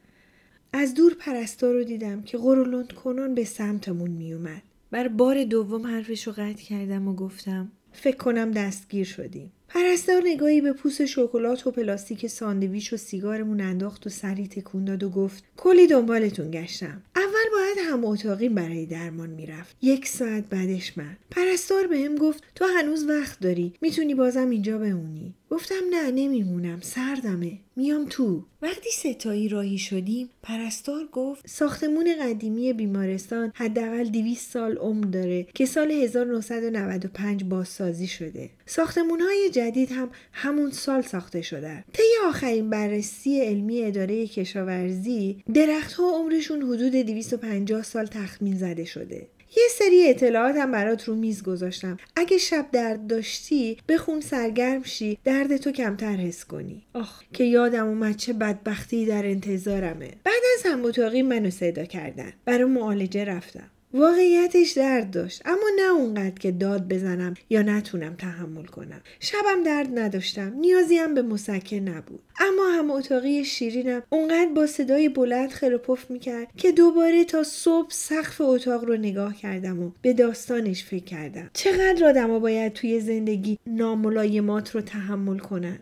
از 0.73 0.93
دور 0.93 1.13
پرستار 1.19 1.73
رو 1.73 1.83
دیدم 1.83 2.21
که 2.21 2.37
غرولند 2.37 2.93
کنون 2.93 3.35
به 3.35 3.43
سمتمون 3.43 4.11
میومد. 4.11 4.61
بر 4.91 5.07
بار 5.07 5.43
دوم 5.43 5.87
حرفش 5.87 6.27
رو 6.27 6.33
قطع 6.33 6.63
کردم 6.63 7.07
و 7.07 7.15
گفتم 7.15 7.71
فکر 7.91 8.17
کنم 8.17 8.51
دستگیر 8.51 9.05
شدیم. 9.05 9.51
پرستار 9.73 10.21
نگاهی 10.25 10.61
به 10.61 10.73
پوست 10.73 11.05
شکلات 11.05 11.67
و 11.67 11.71
پلاستیک 11.71 12.27
ساندویچ 12.27 12.93
و 12.93 12.97
سیگارمون 12.97 13.61
انداخت 13.61 14.07
و 14.07 14.09
سری 14.09 14.47
تکون 14.47 14.85
داد 14.85 15.03
و 15.03 15.09
گفت 15.09 15.43
کلی 15.57 15.87
دنبالتون 15.87 16.51
گشتم. 16.51 17.01
اول 17.15 17.49
باید 17.51 17.77
هم 17.91 18.05
اتاقی 18.05 18.49
برای 18.49 18.85
درمان 18.85 19.29
می‌رفت. 19.29 19.75
یک 19.81 20.07
ساعت 20.07 20.49
بعدش 20.49 20.97
من. 20.97 21.17
پرستار 21.31 21.87
بهم 21.87 22.15
گفت 22.15 22.43
تو 22.55 22.65
هنوز 22.65 23.09
وقت 23.09 23.39
داری. 23.39 23.73
می‌تونی 23.81 24.15
بازم 24.15 24.49
اینجا 24.49 24.77
بمونی. 24.77 25.33
گفتم 25.51 25.75
نه 25.89 26.11
نمیمونم 26.11 26.79
سردمه. 26.81 27.51
میام 27.75 28.05
تو. 28.05 28.43
وقتی 28.61 28.89
ستایی 28.91 29.49
راهی 29.49 29.77
شدیم 29.77 30.29
پرستار 30.43 31.07
گفت 31.11 31.47
ساختمون 31.47 32.07
قدیمی 32.21 32.73
بیمارستان 32.73 33.51
حداقل 33.55 34.03
200 34.03 34.51
سال 34.51 34.77
عمر 34.77 35.05
داره 35.05 35.47
که 35.53 35.65
سال 35.65 35.91
1995 35.91 37.43
بازسازی 37.43 38.07
شده. 38.07 38.49
ساختمون 38.65 39.21
های 39.21 39.49
جدید 39.49 39.91
هم 39.91 40.09
همون 40.31 40.71
سال 40.71 41.01
ساخته 41.01 41.41
شدن. 41.41 41.83
طی 41.93 42.27
آخرین 42.27 42.69
بررسی 42.69 43.41
علمی 43.41 43.83
اداره 43.83 44.27
کشاورزی 44.27 45.43
درختها 45.53 46.17
عمرشون 46.19 46.61
حدود 46.61 46.95
250 46.95 47.83
سال 47.83 48.05
تخمین 48.05 48.57
زده 48.57 48.85
شده. 48.85 49.27
یه 49.57 49.63
سری 49.71 50.09
اطلاعات 50.09 50.55
هم 50.55 50.71
برات 50.71 51.07
رو 51.07 51.15
میز 51.15 51.43
گذاشتم. 51.43 51.97
اگه 52.15 52.37
شب 52.37 52.65
درد 52.71 53.07
داشتی 53.07 53.77
بخون 53.87 54.21
سرگرم 54.21 54.83
شی 54.83 55.17
درد 55.23 55.57
تو 55.57 55.71
کمتر 55.71 56.15
حس 56.15 56.45
کنی. 56.45 56.81
آخ. 56.93 57.23
که 57.33 57.43
یادم 57.43 57.87
اومد 57.87 58.15
چه 58.15 58.33
بدبختی 58.33 59.05
در 59.05 59.25
انتظارمه. 59.25 60.11
بعد 60.23 60.43
از 60.57 60.65
هم 60.65 60.85
اتاقی 60.85 61.21
منو 61.21 61.49
صدا 61.49 61.85
کردن. 61.85 62.33
برای 62.45 62.65
معالجه 62.65 63.25
رفتم. 63.25 63.69
واقعیتش 63.93 64.71
درد 64.71 65.11
داشت. 65.11 65.41
اما 65.45 65.69
نه 65.75 65.91
اونقدر 65.91 66.39
که 66.39 66.51
داد 66.51 66.87
بزنم 66.87 67.33
یا 67.49 67.61
نتونم 67.61 68.15
تحمل 68.15 68.65
کنم. 68.65 69.01
شبم 69.19 69.63
درد 69.65 69.99
نداشتم. 69.99 70.53
نیازی 70.59 70.97
هم 70.97 71.13
به 71.13 71.21
مسکن 71.21 71.75
نبود. 71.75 72.19
اما 72.39 72.69
هم 72.77 72.91
اتاقی 72.91 73.45
شیرینم 73.45 74.03
اونقدر 74.09 74.51
با 74.55 74.67
صدای 74.67 75.09
بلند 75.09 75.49
خرپف 75.49 76.11
می‌کرد 76.11 76.47
که 76.57 76.71
دوباره 76.71 77.23
تا 77.23 77.43
صبح 77.43 77.89
سقف 77.89 78.41
اتاق 78.41 78.83
رو 78.83 78.97
نگاه 78.97 79.35
کردم 79.35 79.79
و 79.83 79.91
به 80.01 80.13
داستانش 80.13 80.83
فکر 80.83 81.03
کردم. 81.03 81.49
چقدر 81.53 82.05
آدما 82.05 82.39
باید 82.39 82.73
توی 82.73 82.99
زندگی 82.99 83.59
ناملایمات 83.67 84.75
رو 84.75 84.81
تحمل 84.81 85.37
کنن؟ 85.37 85.79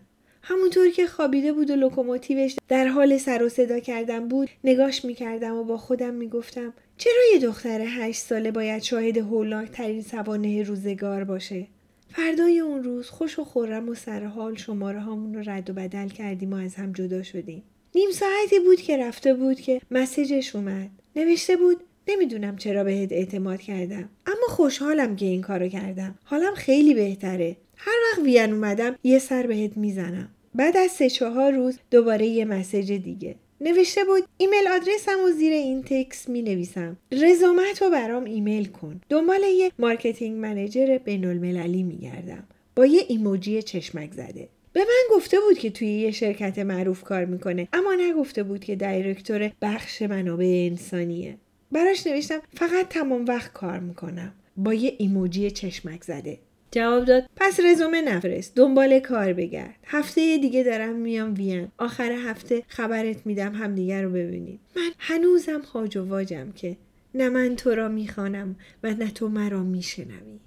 همونطور 0.50 0.90
که 0.90 1.06
خوابیده 1.06 1.52
بود 1.52 1.70
و 1.70 1.76
لوکوموتیوش 1.76 2.56
در 2.68 2.86
حال 2.86 3.18
سر 3.18 3.42
و 3.42 3.48
صدا 3.48 3.78
کردن 3.78 4.28
بود 4.28 4.48
نگاش 4.64 5.04
می‌کردم 5.04 5.54
و 5.54 5.64
با 5.64 5.76
خودم 5.76 6.14
می‌گفتم 6.14 6.74
چرا 6.98 7.22
یه 7.32 7.38
دختر 7.38 7.80
هشت 7.86 8.20
ساله 8.20 8.50
باید 8.50 8.82
شاهد 8.82 9.18
هولناک 9.18 9.70
ترین 9.70 10.02
سوانه 10.02 10.62
روزگار 10.62 11.24
باشه؟ 11.24 11.66
فردای 12.08 12.60
اون 12.60 12.82
روز 12.82 13.08
خوش 13.08 13.38
و 13.38 13.44
خورم 13.44 13.88
و 13.88 13.94
سرحال 13.94 14.56
شماره 14.56 15.00
هامون 15.00 15.34
رو 15.34 15.42
رد 15.46 15.70
و 15.70 15.72
بدل 15.72 16.08
کردیم 16.08 16.52
و 16.52 16.56
از 16.56 16.74
هم 16.74 16.92
جدا 16.92 17.22
شدیم. 17.22 17.62
نیم 17.94 18.10
ساعتی 18.10 18.58
بود 18.58 18.80
که 18.80 18.96
رفته 18.96 19.34
بود 19.34 19.60
که 19.60 19.80
مسیجش 19.90 20.56
اومد. 20.56 20.90
نوشته 21.16 21.56
بود 21.56 21.76
نمی‌دونم 22.08 22.56
چرا 22.56 22.84
بهت 22.84 23.12
اعتماد 23.12 23.60
کردم 23.60 24.08
اما 24.26 24.46
خوشحالم 24.48 25.16
که 25.16 25.26
این 25.26 25.40
کارو 25.40 25.68
کردم. 25.68 26.18
حالم 26.24 26.54
خیلی 26.54 26.94
بهتره. 26.94 27.56
هر 27.76 27.96
وقت 28.10 28.24
وین 28.24 28.52
اومدم 28.52 28.96
یه 29.04 29.18
سر 29.18 29.46
بهت 29.46 29.76
می‌زنم. 29.76 30.28
بعد 30.54 30.76
از 30.76 30.90
سه 30.90 31.10
چهار 31.10 31.52
روز 31.52 31.78
دوباره 31.90 32.26
یه 32.26 32.44
message 32.44 32.92
دیگه. 32.92 33.34
نوشته 33.60 34.04
بود 34.04 34.22
email 34.38 34.68
address 34.68 35.17
م 35.17 35.24
و 35.24 35.30
زیر 35.30 35.52
این 35.52 35.82
text 35.82 36.28
می 36.28 36.42
نویسم 36.42 36.96
رزومت 37.12 37.82
رو 37.82 37.90
برام 37.90 38.24
ایمیل 38.24 38.64
کن. 38.64 39.00
دنبال 39.08 39.40
یه 39.42 39.72
marketing 39.78 40.38
manager 40.38 40.98
بین 40.98 41.24
المللی 41.24 41.82
می 41.82 41.96
گردم 41.98 42.44
با 42.76 42.86
یه 42.86 43.02
ایموجی 43.08 43.62
چشمک 43.62 44.12
زده. 44.12 44.48
به 44.72 44.80
من 44.80 45.16
گفته 45.16 45.36
بود 45.48 45.58
که 45.58 45.70
توی 45.70 45.88
یه 45.88 46.10
شرکت 46.10 46.58
معروف 46.58 47.02
کار 47.02 47.24
می‌کنه 47.24 47.68
اما 47.72 47.94
نگفته 47.94 48.42
بود 48.42 48.64
که 48.64 48.76
director 48.76 49.50
بخش 49.62 50.02
منابع 50.02 50.68
انسانیه. 50.70 51.36
براش 51.72 52.06
نوشتم 52.06 52.40
فقط 52.54 52.88
تمام 52.88 53.24
وقت 53.24 53.52
کار 53.52 53.78
می‌کنم. 53.78 54.32
با 54.56 54.74
یه 54.74 54.94
ایموجی 54.98 55.50
چشمک 55.50 56.04
زده. 56.04 56.38
جواب 56.72 57.04
داد 57.04 57.24
پس 57.36 57.60
رزومه 57.60 58.02
نفرست. 58.02 58.54
دنبال 58.54 58.98
کار 59.00 59.32
بگرد. 59.32 59.74
هفته 59.86 60.38
دیگه 60.38 60.62
دارم 60.62 60.96
میام 60.96 61.34
وین. 61.34 61.68
آخر 61.78 62.12
هفته 62.12 62.62
خبرت 62.68 63.26
میدم 63.26 63.54
همدیگه 63.54 64.02
رو 64.02 64.10
ببینیم 64.10 64.60
من 64.76 64.90
هنوزم 64.98 65.62
خاج 65.62 65.96
و 65.96 66.04
واجم 66.04 66.52
که 66.52 66.76
نه 67.14 67.28
من 67.28 67.56
تو 67.56 67.70
را 67.70 67.88
می‌خوانم 67.88 68.56
و 68.82 68.94
نه 68.94 69.10
تو 69.10 69.28
مرا 69.28 69.62
میشنوی. 69.62 70.40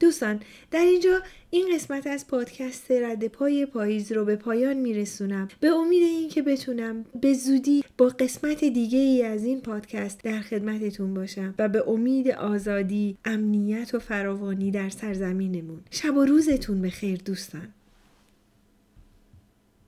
دوستان 0.00 0.40
در 0.70 0.80
اینجا 0.80 1.20
این 1.50 1.74
قسمت 1.74 2.06
از 2.06 2.26
پادکست 2.26 2.90
رد 2.90 3.28
پای 3.28 3.66
پاییز 3.66 4.12
رو 4.12 4.24
به 4.24 4.36
پایان 4.36 4.76
میرسونم. 4.76 5.48
به 5.60 5.68
امید 5.68 6.02
اینکه 6.02 6.42
بتونم 6.42 7.04
به 7.20 7.32
زودی 7.32 7.84
با 7.98 8.06
قسمت 8.08 8.64
دیگه 8.64 8.98
ای 8.98 9.22
از 9.22 9.44
این 9.44 9.60
پادکست 9.60 10.22
در 10.22 10.40
خدمتتون 10.40 11.14
باشم 11.14 11.54
و 11.58 11.68
به 11.68 11.88
امید 11.88 12.30
آزادی 12.30 13.16
امنیت 13.24 13.94
و 13.94 13.98
فراوانی 13.98 14.70
در 14.70 14.88
سرزمینمون. 14.88 15.80
شب 15.90 16.16
و 16.16 16.24
روزتون 16.24 16.82
به 16.82 16.90
خیر 16.90 17.20
دوستان. 17.24 17.68